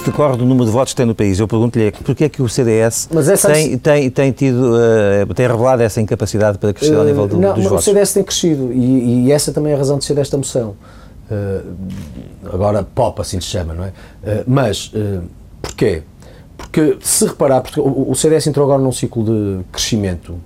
[0.00, 1.38] Se decorre do número de votos que tem no país.
[1.38, 3.08] Eu pergunto-lhe porquê é que o CDS
[3.46, 7.54] tem, tem, tem, tido, uh, tem revelado essa incapacidade para crescer ao nível do, não,
[7.54, 7.86] dos votos?
[7.86, 10.74] O CDS tem crescido e, e, essa também é a razão de ser desta moção.
[11.30, 11.74] Uh,
[12.52, 13.88] agora, POP, assim se chama, não é?
[13.88, 15.22] Uh, mas, uh,
[15.60, 16.02] porquê?
[16.56, 20.38] Porque, se reparar, porque o, o CDS entrou agora num ciclo de crescimento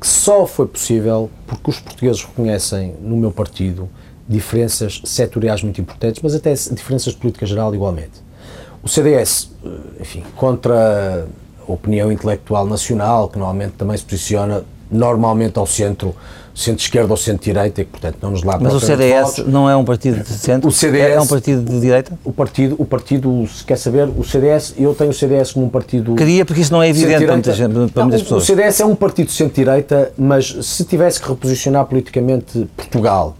[0.00, 3.88] que só foi possível porque os portugueses reconhecem no meu partido
[4.28, 8.25] diferenças setoriais muito importantes, mas até diferenças de política geral igualmente.
[8.86, 9.50] O CDS,
[10.00, 11.26] enfim, contra
[11.68, 16.14] a opinião intelectual nacional, que normalmente também se posiciona normalmente ao centro
[16.54, 19.84] centro-esquerda ou centro-direita e que, portanto, não nos lá Mas o CDS não é um
[19.84, 20.68] partido de centro?
[20.68, 22.18] O CDS é um partido de direita?
[22.24, 25.68] O partido, o partido, se quer saber, o CDS, eu tenho o CDS como um
[25.68, 26.14] partido...
[26.14, 28.44] Queria, porque isso não é evidente para, muita gente, para não, muitas pessoas.
[28.44, 33.36] O CDS é um partido de centro-direita, mas se tivesse que reposicionar politicamente Portugal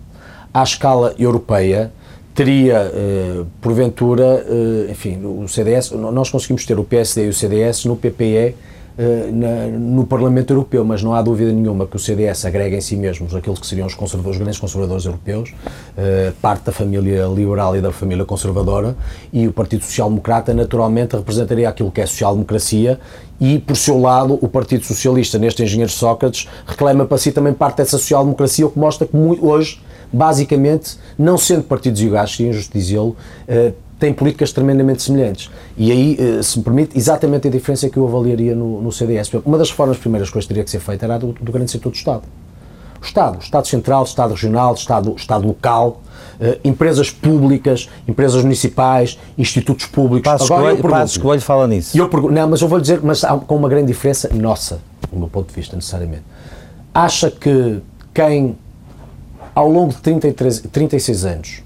[0.52, 1.92] à escala europeia,
[2.36, 7.86] teria, eh, porventura, eh, enfim, o CDS, nós conseguimos ter o PSD e o CDS
[7.86, 8.54] no PPE
[8.98, 12.80] uh, na, no Parlamento Europeu, mas não há dúvida nenhuma que o CDS agrega em
[12.80, 17.24] si mesmos aqueles que seriam os, conservadores, os grandes conservadores europeus, uh, parte da família
[17.26, 18.96] liberal e da família conservadora,
[19.32, 22.98] e o Partido Social Democrata naturalmente representaria aquilo que é social-democracia
[23.40, 27.78] e, por seu lado, o Partido Socialista, neste Engenheiro Sócrates, reclama para si também parte
[27.78, 29.80] dessa social-democracia, o que mostra que muito, hoje,
[30.12, 33.16] basicamente, não sendo partidos iguais, é injusto dizê-lo,
[33.48, 35.50] uh, têm políticas tremendamente semelhantes.
[35.76, 39.30] E aí, uh, se me permite, exatamente a diferença que eu avaliaria no, no CDS.
[39.44, 41.90] Uma das reformas primeiras coisas que teria que ser feita era do, do grande setor
[41.90, 42.22] do Estado.
[43.00, 46.02] O Estado, Estado Central, Estado Regional, Estado, Estado Local,
[46.40, 50.30] uh, empresas públicas, empresas municipais, institutos públicos.
[50.30, 51.96] Passos Agora, Coelho, Passos Coelho fala nisso.
[51.96, 55.18] Eu pergunto, não, mas eu vou dizer, mas há, com uma grande diferença nossa, do
[55.18, 56.24] meu ponto de vista, necessariamente.
[56.92, 57.80] Acha que
[58.14, 58.56] quem,
[59.56, 61.62] ao longo de 33, 36 anos,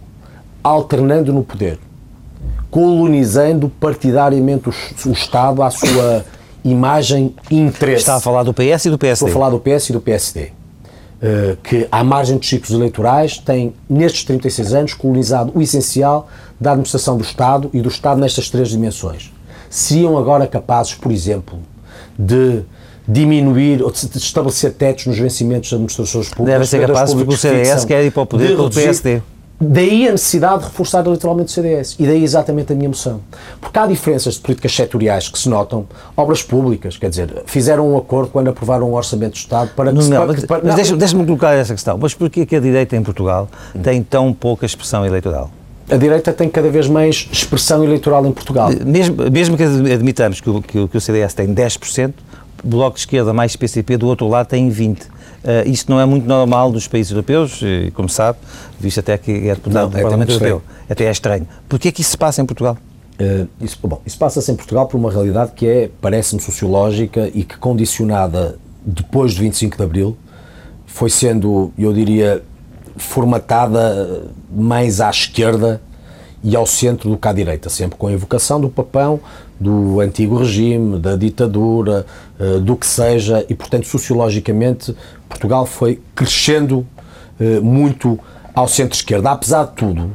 [0.62, 1.76] alternando no poder,
[2.70, 4.72] colonizando partidariamente o,
[5.08, 6.24] o Estado à sua
[6.64, 8.02] imagem e interesse.
[8.02, 9.26] Está a falar do PS e do PSD?
[9.26, 10.52] Estou a falar do PS e do PSD.
[11.20, 16.28] Eh, que, à margem dos ciclos eleitorais, tem, nestes 36 anos, colonizado o essencial
[16.60, 19.32] da administração do Estado e do Estado nestas três dimensões.
[19.68, 21.58] Seriam agora capazes, por exemplo,
[22.16, 22.62] de
[23.06, 26.52] diminuir ou de estabelecer tetos nos vencimentos das administrações públicas?
[26.52, 29.22] Deve ser capazes porque o CDS quer ir para o poder pelo PSD.
[29.62, 31.94] Daí a necessidade de reforçar eleitoralmente o CDS.
[31.98, 33.20] E daí exatamente a minha moção.
[33.60, 35.86] Porque há diferenças de políticas setoriais que se notam.
[36.16, 39.92] Obras públicas, quer dizer, fizeram um acordo quando aprovaram um orçamento do Estado para...
[39.92, 41.98] Não, que não, mas, mas deixa-me deixa colocar essa questão.
[41.98, 43.82] Mas porquê que a direita em Portugal hum.
[43.82, 45.50] tem tão pouca expressão eleitoral?
[45.90, 48.70] a direita tem cada vez mais expressão eleitoral em Portugal.
[48.86, 52.14] Mesmo, mesmo que admitamos que o, que, que o CDS tem 10%, o
[52.64, 55.02] Bloco de Esquerda mais PCP do outro lado tem 20%.
[55.02, 58.38] Uh, isto não é muito normal nos países europeus, e, como sabe,
[58.78, 60.62] visto até que é deputado do é Parlamento Europeu.
[60.88, 61.48] Até é estranho.
[61.66, 62.76] Porquê é que isso se passa em Portugal?
[63.18, 67.42] Uh, isso, bom, isso passa-se em Portugal por uma realidade que é, parece-me, sociológica e
[67.42, 70.16] que, condicionada depois de 25 de Abril,
[70.86, 72.42] foi sendo, eu diria,
[72.96, 75.80] formatada mais à esquerda
[76.42, 79.20] e ao centro do que à direita, sempre com a evocação do papão
[79.60, 82.06] do antigo regime, da ditadura,
[82.38, 84.96] eh, do que seja, e portanto, sociologicamente,
[85.28, 86.86] Portugal foi crescendo
[87.38, 88.18] eh, muito
[88.54, 89.30] ao centro-esquerda.
[89.30, 90.12] Apesar de tudo,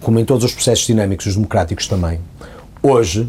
[0.00, 2.18] como em todos os processos dinâmicos, os democráticos também,
[2.82, 3.28] hoje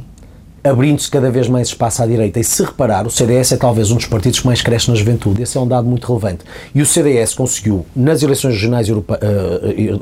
[0.64, 2.40] abrindo-se cada vez mais espaço à direita.
[2.40, 5.42] E se reparar, o CDS é talvez um dos partidos que mais cresce na juventude.
[5.42, 6.44] Esse é um dado muito relevante.
[6.74, 9.04] E o CDS conseguiu, nas eleições regionais, uh,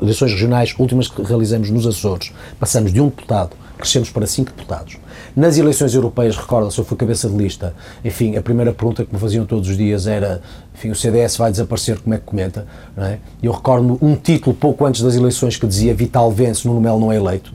[0.02, 4.96] eleições regionais últimas que realizamos nos Açores, passamos de um deputado, crescemos para cinco deputados.
[5.34, 9.20] Nas eleições europeias, recorda-se, eu fui cabeça de lista, enfim, a primeira pergunta que me
[9.20, 10.40] faziam todos os dias era,
[10.74, 12.66] enfim, o CDS vai desaparecer, como é que comenta?
[12.96, 13.18] Não é?
[13.42, 17.12] Eu recordo-me um título pouco antes das eleições que dizia Vital vence, Nuno Melo não
[17.12, 17.52] é eleito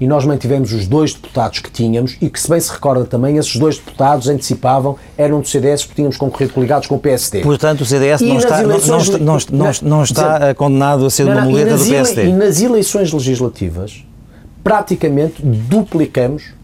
[0.00, 3.36] e nós mantivemos os dois deputados que tínhamos e que, se bem se recorda também,
[3.36, 7.40] esses dois deputados antecipavam, eram do CDS porque tínhamos concorrido coligados com o PSD.
[7.40, 11.76] Portanto, o CDS não está, não, não, não, não, está condenado a ser uma muleta
[11.76, 12.26] do PSD.
[12.26, 14.04] E nas eleições legislativas,
[14.62, 16.54] praticamente duplicamos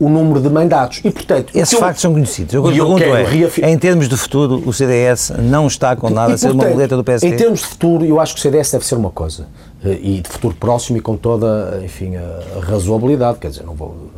[0.00, 1.02] o número de mandatos.
[1.04, 2.54] E, portanto, Esses factos são conhecidos.
[2.54, 3.64] Eu, eu pergunto é, reafir...
[3.66, 6.96] em termos de futuro, o CDS não está condenado e, a ser portanto, uma muleta
[6.96, 7.28] do PSD?
[7.28, 9.46] Em termos de futuro, eu acho que o CDS deve ser uma coisa.
[9.84, 14.10] Eh, e de futuro próximo e com toda, enfim, a razoabilidade, quer dizer, não vou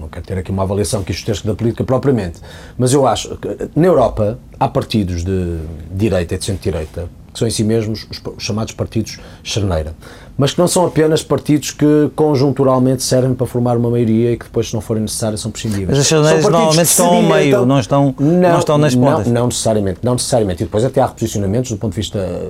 [0.00, 2.40] não quero ter aqui uma avaliação que isto da política propriamente,
[2.78, 5.58] mas eu acho que na Europa há partidos de
[5.90, 9.94] direita e de centro-direita que são em si mesmos os chamados partidos charneira
[10.38, 14.44] mas que não são apenas partidos que conjunturalmente servem para formar uma maioria e que
[14.44, 15.88] depois, se não forem necessárias, são prescindíveis.
[15.90, 19.26] Mas as charneiras normalmente estão ao meio, não estão, não, não estão nas pontas.
[19.26, 20.62] Não, não, necessariamente, não necessariamente.
[20.62, 22.40] E depois até há reposicionamentos do ponto de vista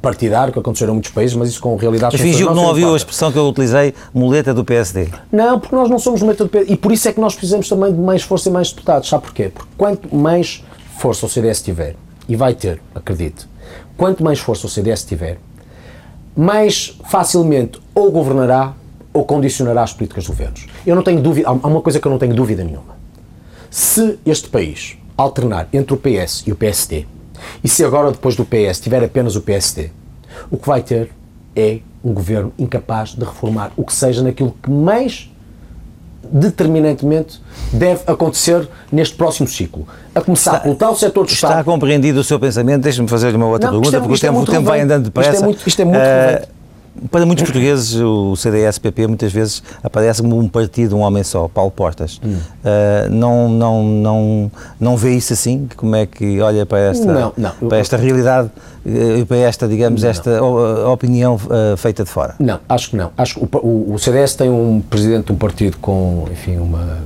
[0.00, 2.14] partidário que aconteceram em muitos países, mas isso com realidade...
[2.16, 5.08] Mas fingiu que não ouviu a expressão que eu utilizei, muleta do PSD.
[5.32, 6.72] Não, porque nós não somos muleta do PSD.
[6.72, 9.08] E por isso é que nós precisamos também de mais força e mais deputados.
[9.08, 9.50] Sabe porquê?
[9.52, 10.64] Porque quanto mais
[10.96, 11.96] força o CDS tiver,
[12.28, 13.48] e vai ter, acredite,
[13.96, 15.38] quanto mais força o CDS tiver,
[16.36, 18.74] mais facilmente ou governará
[19.12, 20.66] ou condicionará as políticas de governos.
[20.86, 22.96] Eu não tenho dúvida, há uma coisa que eu não tenho dúvida nenhuma.
[23.70, 27.06] Se este país alternar entre o PS e o PSD,
[27.62, 29.90] e se agora depois do PS tiver apenas o PSD,
[30.50, 31.10] o que vai ter
[31.54, 35.30] é um governo incapaz de reformar o que seja naquilo que mais
[36.30, 37.40] determinantemente
[37.72, 39.86] deve acontecer neste próximo ciclo.
[40.14, 41.60] A começar está, pelo tal setor do está Estado.
[41.60, 42.82] Está compreendido o seu pensamento?
[42.82, 45.04] Deixe-me fazer uma outra não, pergunta, é, porque o tempo, é o tempo vai andando
[45.04, 45.30] depressa.
[45.30, 46.61] Isto é muito, isto é muito uh,
[47.10, 51.70] para muitos portugueses, o CDS-PP muitas vezes aparece como um partido, um homem só, Paulo
[51.70, 52.20] Portas.
[52.24, 52.36] Hum.
[52.36, 55.68] Uh, não, não, não, não vê isso assim?
[55.76, 57.68] Como é que olha para esta, não, não.
[57.68, 58.50] Para esta realidade
[58.84, 62.34] eh, e para esta, digamos, não, esta opinião uh, feita de fora?
[62.38, 63.10] Não, acho que não.
[63.16, 66.98] Acho que o, o, o CDS tem um presidente de um partido com, enfim, uma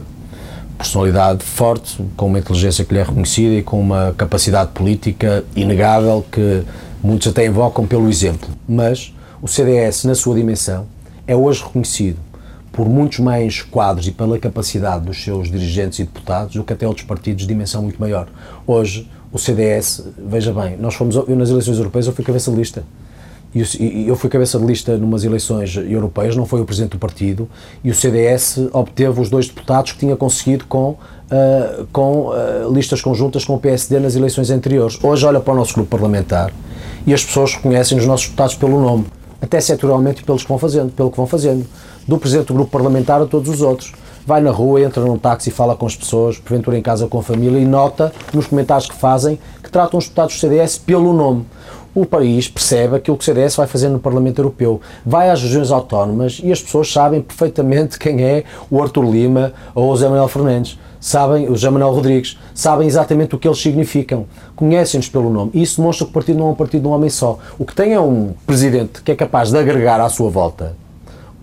[0.77, 6.25] personalidade forte, com uma inteligência que lhe é reconhecida e com uma capacidade política inegável
[6.31, 6.64] que
[7.03, 8.49] muitos até invocam pelo exemplo.
[8.68, 10.87] Mas o CDS, na sua dimensão,
[11.27, 12.18] é hoje reconhecido
[12.72, 16.87] por muitos mais quadros e pela capacidade dos seus dirigentes e deputados do que até
[16.87, 18.29] outros partidos de dimensão muito maior.
[18.66, 22.57] Hoje, o CDS, veja bem, nós fomos, eu nas eleições europeias eu fui cabeça de
[22.57, 22.85] lista.
[23.55, 27.49] E eu fui cabeça de lista numas eleições europeias, não foi o presidente do partido,
[27.83, 33.01] e o CDS obteve os dois deputados que tinha conseguido com, uh, com uh, listas
[33.01, 34.99] conjuntas com o PSD nas eleições anteriores.
[35.03, 36.53] Hoje olha para o nosso grupo parlamentar
[37.07, 39.07] e as pessoas reconhecem os nossos deputados pelo nome,
[39.47, 41.67] até setorialmente pelos que vão fazendo, pelo que vão fazendo
[42.07, 43.93] do presidente do grupo parlamentar a todos os outros.
[44.27, 47.23] Vai na rua, entra num táxi, fala com as pessoas, porventura em casa com a
[47.23, 51.47] família e nota nos comentários que fazem que tratam os deputados do CDS pelo nome.
[51.95, 54.81] O país percebe aquilo que o CDS vai fazer no Parlamento Europeu.
[55.05, 59.91] Vai às regiões autónomas e as pessoas sabem perfeitamente quem é o Arthur Lima ou
[59.91, 64.27] o Zé Manuel Fernandes sabem, o José Manuel Rodrigues, sabem exatamente o que eles significam,
[64.57, 65.53] conhecem-nos pelo nome.
[65.55, 67.38] E isso demonstra que o partido não é um partido de um homem só.
[67.57, 70.75] O que tem é um presidente que é capaz de agregar à sua volta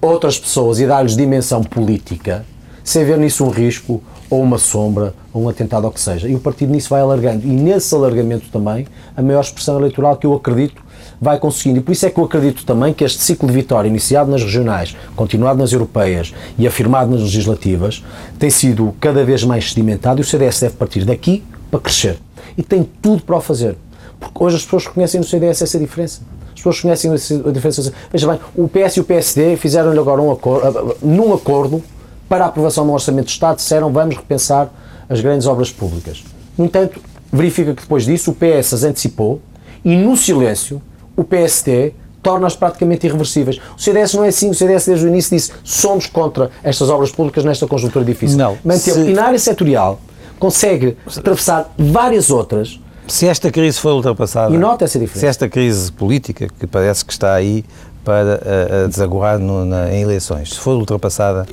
[0.01, 2.45] outras pessoas e dar-lhes dimensão política,
[2.83, 6.27] sem ver nisso um risco ou uma sombra ou um atentado ou que seja.
[6.27, 7.47] E o partido nisso vai alargando.
[7.47, 10.82] E nesse alargamento também, a maior expressão eleitoral que eu acredito
[11.23, 11.79] vai conseguindo.
[11.79, 14.43] E por isso é que eu acredito também que este ciclo de vitória, iniciado nas
[14.43, 18.03] regionais, continuado nas europeias e afirmado nas legislativas,
[18.37, 22.17] tem sido cada vez mais sedimentado e o CDS deve partir daqui para crescer.
[22.57, 23.75] E tem tudo para o fazer.
[24.19, 26.21] Porque hoje as pessoas reconhecem no CDS essa diferença
[26.63, 27.93] pessoas conhecem a diferença.
[28.11, 31.83] Veja bem, o PS e o PSD fizeram-lhe agora um acordo, num acordo
[32.29, 34.71] para a aprovação do Orçamento de Estado, disseram vamos repensar
[35.09, 36.23] as grandes obras públicas.
[36.57, 39.41] No entanto, verifica que depois disso o PS as antecipou
[39.83, 40.81] e no silêncio
[41.15, 43.59] o PSD torna-as praticamente irreversíveis.
[43.77, 47.11] O CDS não é assim, o CDS desde o início disse somos contra estas obras
[47.11, 48.37] públicas nesta conjuntura difícil.
[48.37, 48.57] Não.
[48.63, 49.03] Manteve.
[49.03, 49.09] Se...
[49.09, 49.99] E na área setorial
[50.39, 54.55] consegue atravessar várias outras se esta crise for ultrapassada.
[54.55, 55.19] E nota essa diferença.
[55.19, 57.65] Se esta crise política, que parece que está aí
[58.03, 58.39] para
[58.85, 61.45] uh, desaguar no, na, em eleições, se for ultrapassada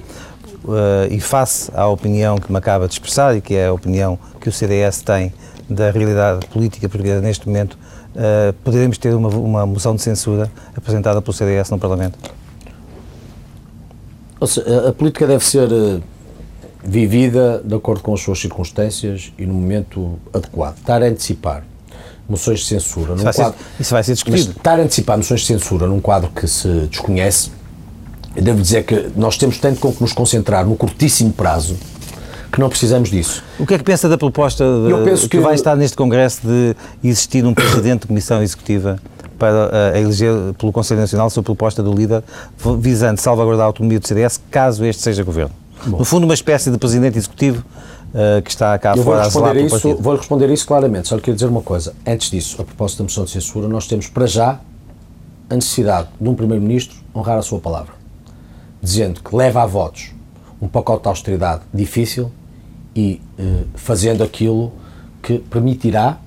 [0.65, 4.19] uh, e face à opinião que me acaba de expressar e que é a opinião
[4.41, 5.33] que o CDS tem
[5.69, 7.79] da realidade política portuguesa neste momento,
[8.15, 12.19] uh, poderemos ter uma, uma moção de censura apresentada pelo CDS no Parlamento?
[14.47, 15.69] Seja, a política deve ser
[16.83, 20.79] vivida de acordo com as suas circunstâncias e no momento adequado.
[20.79, 21.65] Estar a antecipar
[22.29, 23.59] moções de censura num isso quadro.
[23.59, 24.51] Ser, isso vai ser discutido.
[24.53, 27.51] estar a antecipar moções de censura num quadro que se desconhece,
[28.35, 31.77] devo dizer que nós temos tanto com que nos concentrar no curtíssimo prazo
[32.51, 33.43] que não precisamos disso.
[33.59, 36.75] O que é que pensa da proposta de, que, que, vai estar neste Congresso de
[37.03, 38.99] existir um presidente de comissão executiva
[39.39, 42.23] para uh, eleger pelo Conselho Nacional sob proposta do líder,
[42.79, 45.55] visando salvaguardar a autonomia do CDS, caso este seja governo?
[45.87, 45.99] Bom.
[45.99, 47.65] No fundo, uma espécie de presidente executivo
[48.13, 51.09] uh, que está cá Eu fora vou responder, isso, vou responder isso claramente.
[51.09, 51.95] Só quero dizer uma coisa.
[52.07, 54.61] Antes disso, a propósito da moção de censura, nós temos para já
[55.49, 57.95] a necessidade de um Primeiro-Ministro honrar a sua palavra,
[58.83, 60.13] dizendo que leva a votos
[60.61, 62.31] um pacote de austeridade difícil
[62.95, 64.73] e uh, fazendo aquilo
[65.23, 66.19] que permitirá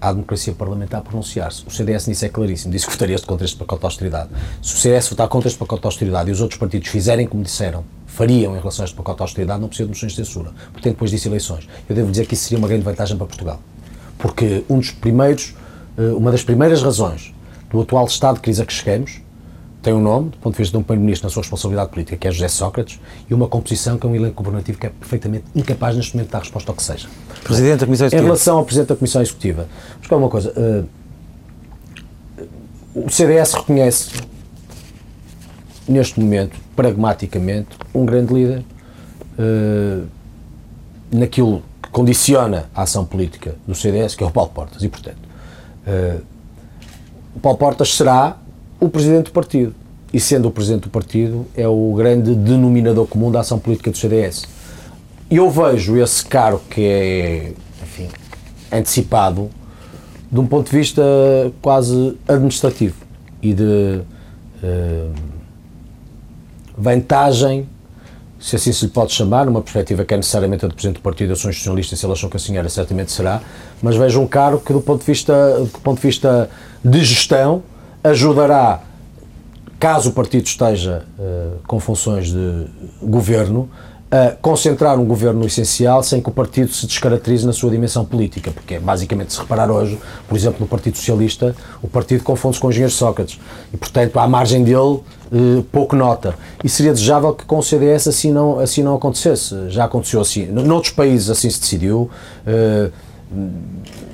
[0.00, 1.66] à democracia parlamentar pronunciar-se.
[1.66, 4.30] O CDS nisso é claríssimo, disse que votaria contra este pacote de austeridade.
[4.62, 7.42] Se o CDS votar contra este pacote de austeridade e os outros partidos fizerem como
[7.42, 10.50] disseram, fariam em relação a este pacote de austeridade, não precisa de moções de censura.
[10.72, 11.68] Portanto, depois disso eleições.
[11.88, 13.60] Eu devo dizer que isso seria uma grande vantagem para Portugal.
[14.18, 15.54] Porque um dos primeiros,
[15.98, 17.34] eh, uma das primeiras razões
[17.70, 19.20] do atual estado de crise a que chegamos
[19.86, 22.26] tem um nome, do ponto de vista de um primeiro-ministro na sua responsabilidade política, que
[22.26, 22.98] é José Sócrates,
[23.30, 26.32] e uma composição que é um elenco governativo que é perfeitamente incapaz neste momento de
[26.32, 27.08] dar resposta ao que seja.
[27.44, 28.20] Presidente da Comissão Executiva.
[28.20, 29.68] Em relação ao Presidente da Comissão Executiva,
[30.08, 30.52] vamos uma coisa.
[30.56, 30.88] Uh,
[32.96, 34.10] o CDS reconhece
[35.86, 38.64] neste momento, pragmaticamente, um grande líder
[39.38, 40.04] uh,
[41.12, 44.82] naquilo que condiciona a ação política do CDS, que é o Paulo Portas.
[44.82, 45.20] E, portanto,
[45.86, 46.20] uh,
[47.36, 48.38] o Paulo Portas será
[48.80, 49.74] o presidente do partido.
[50.12, 53.98] E, sendo o presidente do partido, é o grande denominador comum da ação política do
[53.98, 54.44] CDS.
[55.30, 58.08] E eu vejo esse cargo que é, enfim,
[58.72, 59.50] antecipado
[60.30, 61.02] de um ponto de vista
[61.60, 62.96] quase administrativo
[63.42, 64.00] e de.
[64.62, 65.36] Uh,
[66.76, 67.68] vantagem,
[68.38, 71.02] se assim se lhe pode chamar, numa perspectiva que é necessariamente a do Presidente do
[71.02, 73.40] Partido, eu sou institucionalista, se ele achou que assim era, certamente será,
[73.82, 76.50] mas vejo um cargo que, do ponto de vista, do ponto de, vista
[76.84, 77.62] de gestão,
[78.08, 78.80] ajudará,
[79.78, 82.66] caso o partido esteja uh, com funções de
[83.02, 83.68] governo,
[84.10, 88.04] a concentrar um governo no essencial sem que o partido se descaracterize na sua dimensão
[88.04, 89.98] política, porque é basicamente, se reparar hoje,
[90.28, 93.40] por exemplo, no Partido Socialista, o partido confunde-se com o engenheiro Sócrates
[93.74, 95.00] e, portanto, à margem dele,
[95.32, 96.36] eh, pouco nota.
[96.62, 99.70] E seria desejável que com o CDS assim não, assim não acontecesse.
[99.70, 100.46] Já aconteceu assim.
[100.46, 102.08] Noutros países assim se decidiu.
[102.46, 102.90] Eh,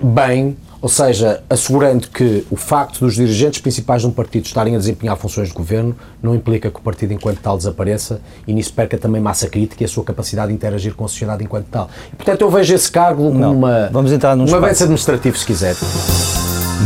[0.03, 4.79] bem, ou seja, assegurando que o facto dos dirigentes principais de um partido estarem a
[4.79, 8.99] desempenhar funções de governo não implica que o partido enquanto tal desapareça e nisso perca
[8.99, 11.89] também massa crítica e a sua capacidade de interagir com a sociedade enquanto tal.
[12.13, 13.53] E, portanto, eu vejo esse cargo como não.
[13.55, 15.77] uma, Vamos entrar num um avanço administrativo, se quiser.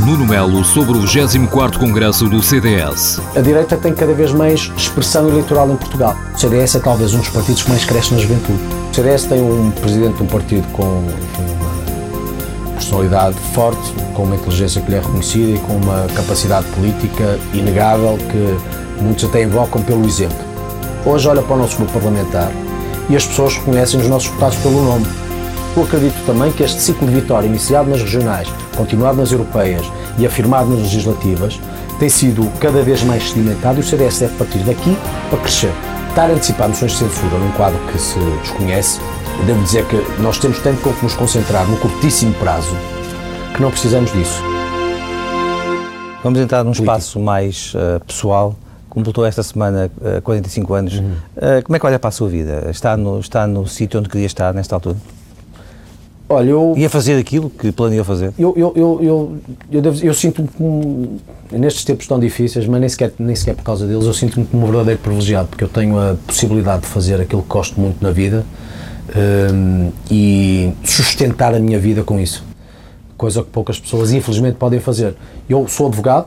[0.04, 3.18] Nuno Melo sobre o 24º Congresso do CDS.
[3.34, 6.14] A direita tem cada vez mais expressão eleitoral em Portugal.
[6.34, 8.60] O CDS é talvez um dos partidos que mais cresce na juventude.
[8.92, 11.56] O CDS tem um presidente de um partido com enfim,
[12.76, 18.16] personalidade forte, com uma inteligência que lhe é reconhecida e com uma capacidade política inegável
[18.30, 20.36] que muitos até invocam pelo exemplo.
[21.04, 22.50] Hoje olha para o nosso grupo parlamentar
[23.08, 25.06] e as pessoas reconhecem os nossos deputados pelo nome.
[25.76, 29.84] Eu acredito também que este ciclo de vitória, iniciado nas regionais, continuado nas europeias
[30.18, 31.60] e afirmado nas legislativas,
[31.98, 34.96] tem sido cada vez mais sedimentado e o CDS deve partir daqui
[35.30, 35.72] para crescer.
[36.08, 39.00] Estar a antecipar moções de censura num quadro que se desconhece
[39.44, 42.74] devo dizer que nós temos tanto com que nos concentrar no curtíssimo prazo
[43.54, 44.42] que não precisamos disso.
[46.22, 48.56] Vamos entrar num espaço mais uh, pessoal.
[48.88, 50.94] Completou esta semana uh, 45 anos.
[50.94, 51.12] Uhum.
[51.36, 52.68] Uh, como é que olha para a sua vida?
[52.70, 54.96] Está no, está no sítio onde queria estar nesta altura?
[56.28, 56.74] Olha, eu...
[56.76, 58.32] Ia fazer aquilo que planeou fazer?
[58.36, 59.38] Eu, eu, eu, eu,
[59.70, 61.20] eu, devo, eu sinto-me como,
[61.52, 64.64] nestes tempos tão difíceis, mas nem sequer, nem sequer por causa deles, eu sinto-me como
[64.64, 68.10] um verdadeiro privilegiado, porque eu tenho a possibilidade de fazer aquilo que gosto muito na
[68.10, 68.44] vida
[69.14, 72.44] um, e sustentar a minha vida com isso.
[73.16, 75.14] Coisa que poucas pessoas, infelizmente, podem fazer.
[75.48, 76.26] Eu sou advogado,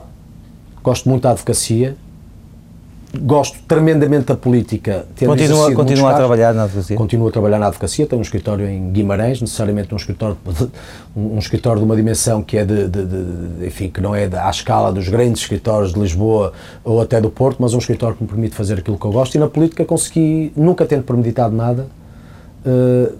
[0.82, 1.96] gosto muito da advocacia,
[3.18, 5.06] gosto tremendamente da política.
[5.18, 6.96] Continua, continua a trabalhar na advocacia?
[6.96, 10.36] Continuo a trabalhar na advocacia, tenho um escritório em Guimarães, necessariamente um escritório,
[11.16, 14.36] um, escritório de uma dimensão que é de, de, de enfim, que não é de,
[14.36, 16.52] à escala dos grandes escritórios de Lisboa
[16.84, 19.34] ou até do Porto, mas um escritório que me permite fazer aquilo que eu gosto
[19.34, 21.86] e na política consegui, nunca tendo premeditado nada,
[22.64, 23.16] uh,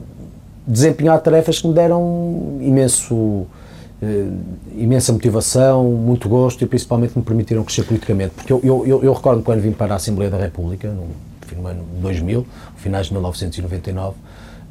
[0.67, 3.47] desempenhar tarefas que me deram imenso, uh,
[4.77, 8.35] imensa motivação, muito gosto e principalmente me permitiram crescer politicamente.
[8.35, 11.09] Porque eu, eu, eu, eu recordo quando vim para a Assembleia da República, no,
[11.57, 14.17] no ano 2000, finais de 1999,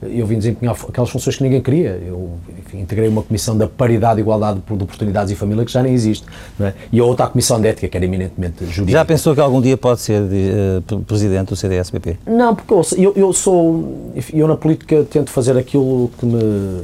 [0.02, 2.02] eu vim desempenhar aquelas funções que ninguém queria.
[2.06, 5.93] Eu enfim, integrei uma comissão da paridade igualdade de oportunidades e família que já nem
[5.93, 6.26] existe.
[6.60, 6.74] É?
[6.91, 8.91] E a outra a comissão de ética, que era eminentemente jurídica.
[8.91, 12.18] Já pensou que algum dia pode ser uh, presidente do CDS-PP?
[12.26, 14.12] Não, porque eu, eu, sou.
[14.34, 16.84] Eu na política tento fazer aquilo que me.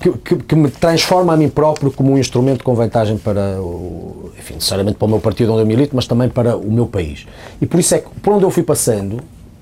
[0.00, 4.30] Que, que, que, me transforma a mim próprio como um instrumento com vantagem para, o,
[4.38, 7.26] enfim, necessariamente para o meu partido onde eu milito, mas também para o meu país.
[7.60, 9.18] E por isso é que, por onde eu fui passando,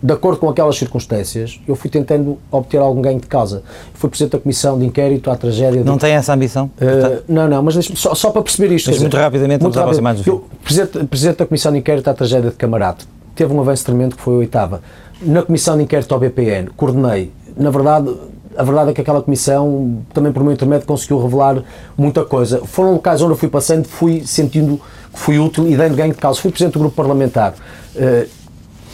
[0.07, 3.65] de acordo com aquelas circunstâncias, eu fui tentando obter algum ganho de causa.
[3.93, 5.83] Fui Presidente da Comissão de Inquérito à tragédia...
[5.83, 6.01] Não de...
[6.01, 6.71] tem essa ambição?
[6.81, 8.89] Uh, não, não, mas só, só, para perceber isto...
[8.89, 12.51] Mas muito rapidamente, muito rápido, mais eu, Presidente, Presidente da Comissão de Inquérito à tragédia
[12.51, 13.05] de Camarate,
[13.35, 14.81] teve um avanço tremendo que foi a oitava.
[15.21, 18.15] Na Comissão de Inquérito ao BPN, coordenei, na verdade,
[18.57, 21.65] a verdade é que aquela comissão, também por meu intermédio, conseguiu revelar
[21.99, 22.61] muita coisa.
[22.65, 24.81] Foram locais onde eu fui passando, fui sentindo
[25.13, 26.41] que fui útil e dando ganho de causa.
[26.41, 27.55] Fui Presidente do Grupo Parlamentar.
[27.97, 28.36] Uh,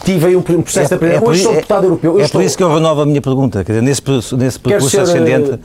[0.04, 1.26] tive aí um processo é, de aprendizagem.
[1.26, 2.18] É Hoje sou deputado europeu.
[2.18, 2.40] é estou...
[2.40, 3.64] por isso que eu renovo a minha pergunta.
[3.64, 5.58] Quer dizer, nesse, nesse percurso ser, ascendente, uh,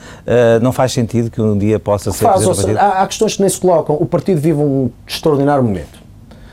[0.62, 3.50] não faz sentido que um dia possa ser faz, seja, há, há questões que nem
[3.50, 3.96] se colocam.
[3.96, 6.06] O partido vive um extraordinário momento.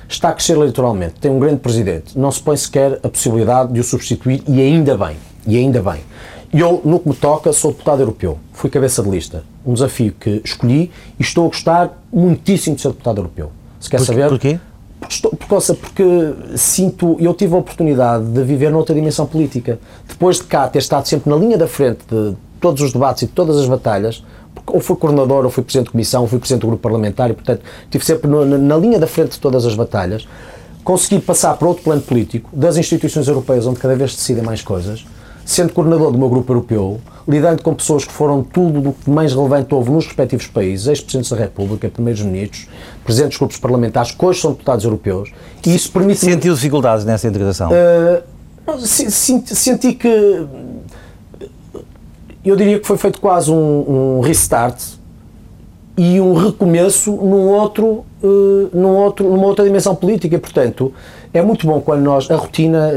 [0.08, 2.18] Está a crescer eleitoralmente, tem um grande presidente.
[2.18, 5.16] Não se põe sequer a possibilidade de o substituir e ainda bem.
[5.46, 6.00] E ainda bem.
[6.52, 8.38] Eu, no que me toca, sou deputado europeu.
[8.52, 9.42] Fui cabeça de lista.
[9.66, 13.50] Um desafio que escolhi e estou a gostar muitíssimo de ser deputado europeu.
[13.80, 14.28] Se quer Por, saber...
[14.28, 14.60] Porquê?
[15.08, 16.04] Estou, por causa, porque
[16.56, 19.78] sinto, eu tive a oportunidade de viver noutra dimensão política.
[20.08, 23.26] Depois de cá ter estado sempre na linha da frente de todos os debates e
[23.26, 24.24] de todas as batalhas,
[24.66, 27.34] ou fui coordenador, ou fui presidente de comissão, ou fui presidente do grupo parlamentar, e
[27.34, 30.26] portanto estive sempre no, na, linha da frente de todas as batalhas.
[30.82, 35.04] Consegui passar para outro plano político, das instituições europeias, onde cada vez decidem mais coisas,
[35.44, 39.32] sendo coordenador do meu grupo europeu, lidando com pessoas que foram tudo do que mais
[39.32, 42.68] relevante houve nos respectivos países, ex-presidentes da República, primeiros-ministros,
[43.02, 45.32] presidentes de grupos parlamentares, que hoje são deputados europeus,
[45.66, 46.20] e isso permite...
[46.20, 47.70] Sentiu dificuldades nessa integração?
[47.70, 50.46] Uh, senti, senti que...
[52.44, 54.78] Eu diria que foi feito quase um, um restart
[55.96, 60.36] e um recomeço num outro, uh, num outro, numa outra dimensão política.
[60.36, 60.92] E, portanto,
[61.32, 62.30] é muito bom quando nós...
[62.30, 62.90] A rotina,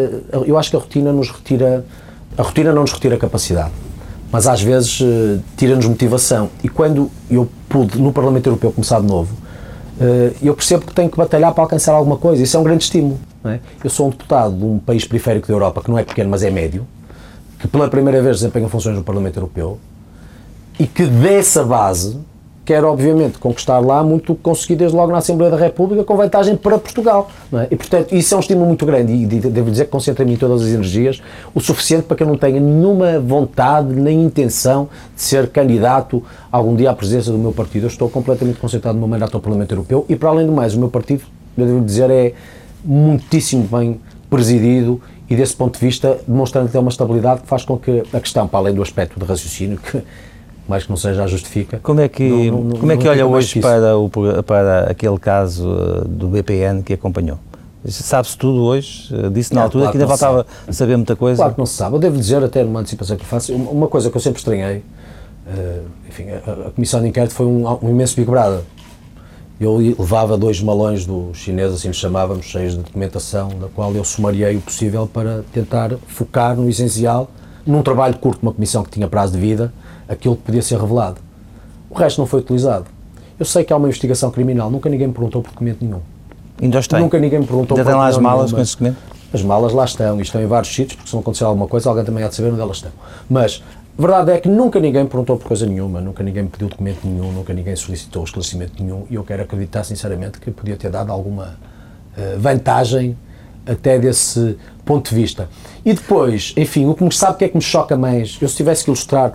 [0.45, 1.85] eu acho que a rotina nos retira...
[2.37, 3.71] A rotina não nos retira capacidade
[4.31, 6.49] mas às vezes uh, tira-nos motivação.
[6.63, 9.33] E quando eu pude, no Parlamento Europeu, começar de novo,
[9.99, 12.43] uh, eu percebo que tenho que batalhar para alcançar alguma coisa.
[12.43, 13.19] Isso é um grande estímulo.
[13.45, 13.59] é?
[13.83, 16.43] Eu sou um deputado de um país periférico da Europa, que não é pequeno, mas
[16.43, 16.85] é médio,
[17.59, 19.79] que pela primeira vez desempenha funções no Parlamento Europeu,
[20.79, 22.19] e que dessa base
[22.67, 26.77] quer, obviamente, conquistar lá muito conseguir desde logo na Assembleia da República com vantagem para
[26.77, 27.29] Portugal.
[27.53, 27.67] É?
[27.71, 30.35] E, portanto, isso é um estímulo muito grande e devo dizer que concentra em mim
[30.35, 31.21] todas as energias,
[31.55, 36.75] o suficiente para que eu não tenha nenhuma vontade nem intenção de ser candidato algum
[36.75, 37.83] dia à presença do meu partido.
[37.83, 40.75] Eu estou completamente concentrado no meu mandato ao Parlamento Europeu e, para além do mais,
[40.75, 41.23] o meu partido,
[41.57, 42.33] eu devo dizer, é
[42.83, 43.97] muitíssimo bem
[44.29, 48.19] presidido e, desse ponto de vista, demonstrando ter uma estabilidade que faz com que a
[48.19, 50.03] questão, para além do aspecto de raciocínio, que
[50.67, 51.79] mais que não seja a justifica.
[51.81, 54.09] Como é que, não, não, como é que olha hoje para, o,
[54.45, 57.39] para aquele caso uh, do BPN que acompanhou?
[57.85, 59.13] Sabe-se tudo hoje?
[59.13, 61.37] Uh, disse na altura claro que ainda faltava saber muita coisa.
[61.37, 61.95] Claro que não se sabe.
[61.95, 64.77] Eu devo dizer, até numa antecipação que faço, uma coisa que eu sempre estranhei,
[65.47, 68.61] uh, enfim, a, a, comissão de inquérito foi um, um imenso Big Brother.
[69.59, 74.03] Eu levava dois malões do chinês, assim nos chamávamos, cheios de documentação, da qual eu
[74.03, 77.31] sumariei o possível para tentar focar no essencial,
[77.65, 79.73] num trabalho curto, uma comissão que tinha prazo de vida,
[80.07, 81.17] aquilo que podia ser revelado.
[81.89, 82.85] O resto não foi utilizado.
[83.39, 86.01] Eu sei que há uma investigação criminal, nunca ninguém me perguntou por documento nenhum.
[86.61, 86.99] Ainda está.
[86.99, 88.97] Nunca ninguém me perguntou Ainda tem lá as malas com esse documento?
[89.33, 91.89] As malas lá estão e estão em vários sítios, porque se não acontecer alguma coisa,
[91.89, 92.91] alguém também há de saber onde elas estão.
[93.29, 93.61] Mas
[93.97, 96.69] a verdade é que nunca ninguém me perguntou por coisa nenhuma, nunca ninguém me pediu
[96.69, 100.89] documento nenhum, nunca ninguém solicitou esclarecimento nenhum e eu quero acreditar sinceramente que podia ter
[100.89, 101.57] dado alguma
[102.17, 103.17] uh, vantagem
[103.65, 105.49] até desse ponto de vista.
[105.85, 108.47] E depois, enfim, o que me sabe o que é que me choca mais, eu
[108.47, 109.33] se tivesse que ilustrar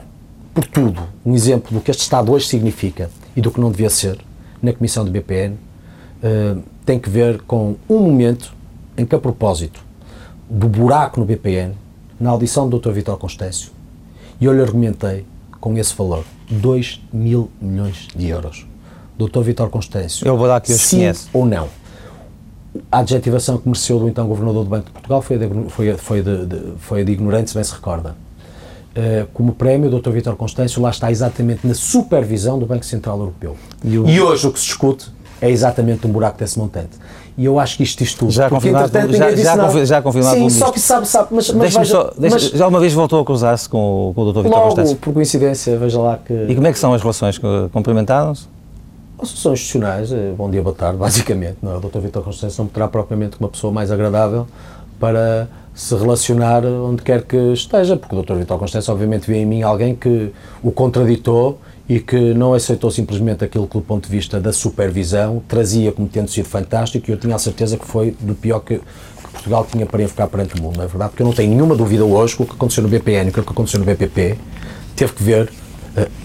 [0.55, 3.91] por tudo, um exemplo do que este Estado hoje significa e do que não devia
[3.91, 4.19] ser
[4.63, 5.59] na Comissão do BPN, uh,
[6.23, 8.55] eh, tem que ver com um momento
[8.97, 9.81] em que, a propósito
[10.49, 11.75] do buraco no BPN,
[12.21, 12.91] na audição do Dr.
[12.91, 13.73] Vitor Constâncio,
[14.41, 15.25] eu lhe argumentei
[15.61, 18.67] com esse valor, 2 mil milhões de euros.
[19.19, 19.41] Dr.
[19.41, 21.29] Vitor Constâncio, eu vou dar que sim conhece.
[21.33, 21.69] ou não?
[22.91, 25.97] A adjetivação que mereceu do então Governador do Banco de Portugal foi a de, foi,
[25.97, 28.17] foi de, de, foi a de ignorante, se bem se recorda.
[28.95, 30.11] Uh, como prémio, o Dr.
[30.11, 33.57] Vítor Constâncio lá está exatamente na supervisão do Banco Central Europeu.
[33.83, 34.07] E, o...
[34.07, 36.99] e, hoje o que se discute é exatamente um buraco desse montante.
[37.37, 38.31] E eu acho que isto diz tudo.
[38.31, 42.13] Já confirmado, já, já, já confirmado Sim, só que sabe, sabe, mas, mas, veja, só,
[42.19, 44.43] deixa, mas Já uma vez voltou a cruzar-se com, com o Dr.
[44.43, 44.97] Vítor Constâncio?
[44.97, 46.35] por coincidência, veja lá que...
[46.35, 47.41] E como é que são as relações?
[47.73, 48.47] Cumprimentaram-se?
[49.19, 51.57] As relações institucionais, eh, bom dia, boa tarde, basicamente.
[51.63, 51.77] Não, é?
[51.79, 52.01] o Dr.
[52.01, 54.47] Vítor Constâncio não terá propriamente uma pessoa mais agradável
[55.01, 58.35] para se relacionar onde quer que esteja, porque o Dr.
[58.35, 60.31] Vitor Constância obviamente vê em mim alguém que
[60.63, 61.59] o contraditou
[61.89, 66.09] e que não aceitou simplesmente aquilo que do ponto de vista da supervisão trazia como
[66.09, 68.81] tendo sido fantástico e eu tinha a certeza que foi do pior que,
[69.33, 71.11] Portugal tinha para ficar perante o mundo, não é verdade?
[71.11, 73.33] Porque eu não tenho nenhuma dúvida hoje que o que aconteceu no BPN e o
[73.33, 74.39] que aconteceu no BPP
[74.95, 75.51] teve que ver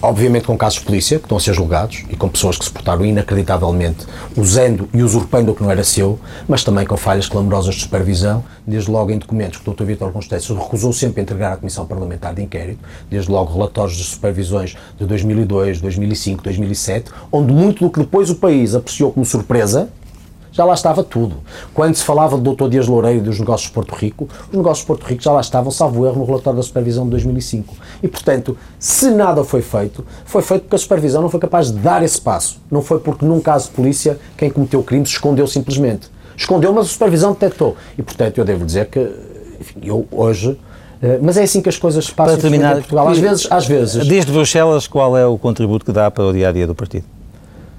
[0.00, 2.70] obviamente com casos de polícia que estão a ser julgados e com pessoas que se
[2.70, 4.06] portaram inacreditavelmente
[4.36, 8.44] usando e usurpando o que não era seu, mas também com falhas clamorosas de supervisão,
[8.66, 9.84] desde logo em documentos que o Dr.
[9.84, 14.04] Vítor Constâncio recusou sempre a entregar à Comissão Parlamentar de Inquérito, desde logo relatórios de
[14.04, 19.88] supervisões de 2002, 2005, 2007, onde muito do que depois o país apreciou como surpresa,
[20.58, 21.36] já lá estava tudo.
[21.72, 22.68] Quando se falava do Dr.
[22.68, 25.40] Dias Loureiro e dos negócios de Porto Rico, os negócios de Porto Rico já lá
[25.40, 27.76] estavam, salvo erro, no relatório da supervisão de 2005.
[28.02, 31.78] E, portanto, se nada foi feito, foi feito porque a supervisão não foi capaz de
[31.78, 32.60] dar esse passo.
[32.68, 36.10] Não foi porque, num caso de polícia, quem cometeu o crime se escondeu simplesmente.
[36.36, 37.76] Escondeu, mas a supervisão detectou.
[37.96, 38.98] E, portanto, eu devo dizer que,
[39.60, 40.58] enfim, eu hoje
[41.00, 43.06] eh, mas é assim que as coisas passam para terminar, em Portugal.
[43.06, 44.06] Às vezes, às vezes.
[44.08, 47.04] Desde Bruxelas, qual é o contributo que dá para o dia a dia do partido?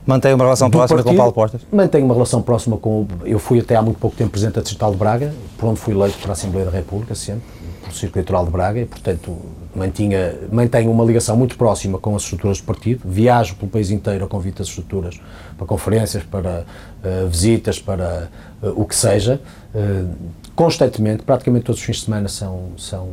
[0.09, 1.61] Mantém uma relação próxima partido, com Paulo Portas?
[1.71, 3.05] Mantenho uma relação próxima com.
[3.23, 5.93] Eu fui até há muito pouco tempo presidente da Distrital de Braga, por onde fui
[5.93, 7.43] eleito para a Assembleia da República, sempre,
[7.83, 9.37] por Circo Eleitoral de Braga, e, portanto,
[9.75, 13.01] mantinha, mantenho uma ligação muito próxima com as estruturas do partido.
[13.05, 15.19] Viajo pelo país inteiro a convite das estruturas
[15.55, 16.65] para conferências, para
[17.03, 18.29] uh, visitas, para
[18.63, 19.39] uh, o que seja.
[19.75, 20.11] Uh,
[20.55, 23.09] constantemente, praticamente todos os fins de semana são, são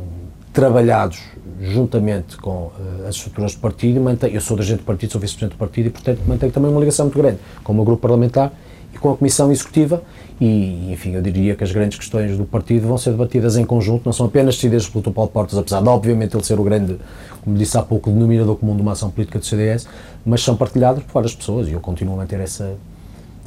[0.51, 1.19] trabalhados
[1.61, 5.55] juntamente com uh, as estruturas do partido, mantém, eu sou dirigente do partido, sou vice-presidente
[5.55, 8.51] do partido e, portanto, mantenho também uma ligação muito grande com o meu grupo parlamentar
[8.93, 10.01] e com a Comissão Executiva
[10.39, 14.05] e, enfim, eu diria que as grandes questões do partido vão ser debatidas em conjunto,
[14.05, 15.11] não são apenas decididas pelo Dr.
[15.11, 16.97] Paulo Portas, apesar de, obviamente, ele ser o grande,
[17.43, 19.87] como disse há pouco, denominador comum de uma ação política do CDS,
[20.23, 22.75] mas são partilhadas por várias pessoas e eu continuo a manter essa,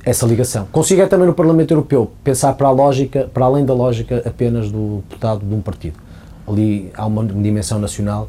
[0.05, 0.67] essa ligação.
[0.73, 4.69] Consigo é também no Parlamento Europeu pensar para a lógica, para além da lógica apenas
[4.69, 6.10] do deputado de um partido
[6.47, 8.29] ali há uma dimensão nacional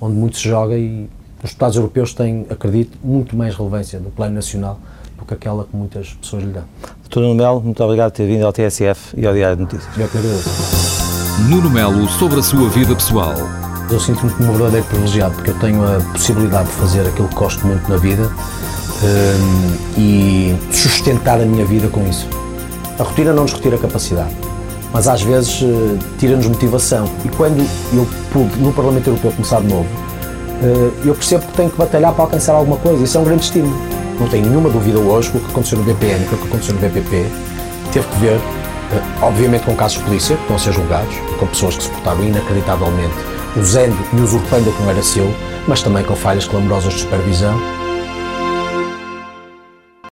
[0.00, 1.08] onde muito se joga e
[1.42, 4.78] os deputados europeus têm, acredito, muito mais relevância no plano nacional
[5.18, 6.64] do que aquela que muitas pessoas lhe dão.
[7.02, 9.98] Doutor Nuno Melo, muito obrigado por ter vindo ao TSF e ao Diário de Notícias.
[9.98, 10.50] Eu que agradeço.
[11.48, 13.34] Nuno Melo, sobre a sua vida pessoal.
[13.90, 17.34] Eu sinto-me como um verdadeiro privilegiado porque eu tenho a possibilidade de fazer aquilo que
[17.34, 18.30] gosto muito na vida
[19.02, 22.28] um, e sustentar a minha vida com isso.
[22.98, 24.30] A rotina não nos retira a capacidade
[24.92, 27.08] mas às vezes uh, tira-nos motivação.
[27.24, 31.70] E quando eu pude, no Parlamento Europeu, começar de novo, uh, eu percebo que tenho
[31.70, 33.02] que batalhar para alcançar alguma coisa.
[33.02, 33.76] Isso é um grande estímulo.
[34.18, 36.74] Não tenho nenhuma dúvida hoje que o que aconteceu no BPN, que o que aconteceu
[36.74, 37.26] no BPP,
[37.92, 41.46] teve que ver, uh, obviamente, com casos de polícia, que estão a ser julgados, com
[41.46, 43.14] pessoas que se portaram inacreditavelmente,
[43.56, 45.32] usando e usurpando o que não era seu,
[45.66, 47.79] mas também com falhas clamorosas de supervisão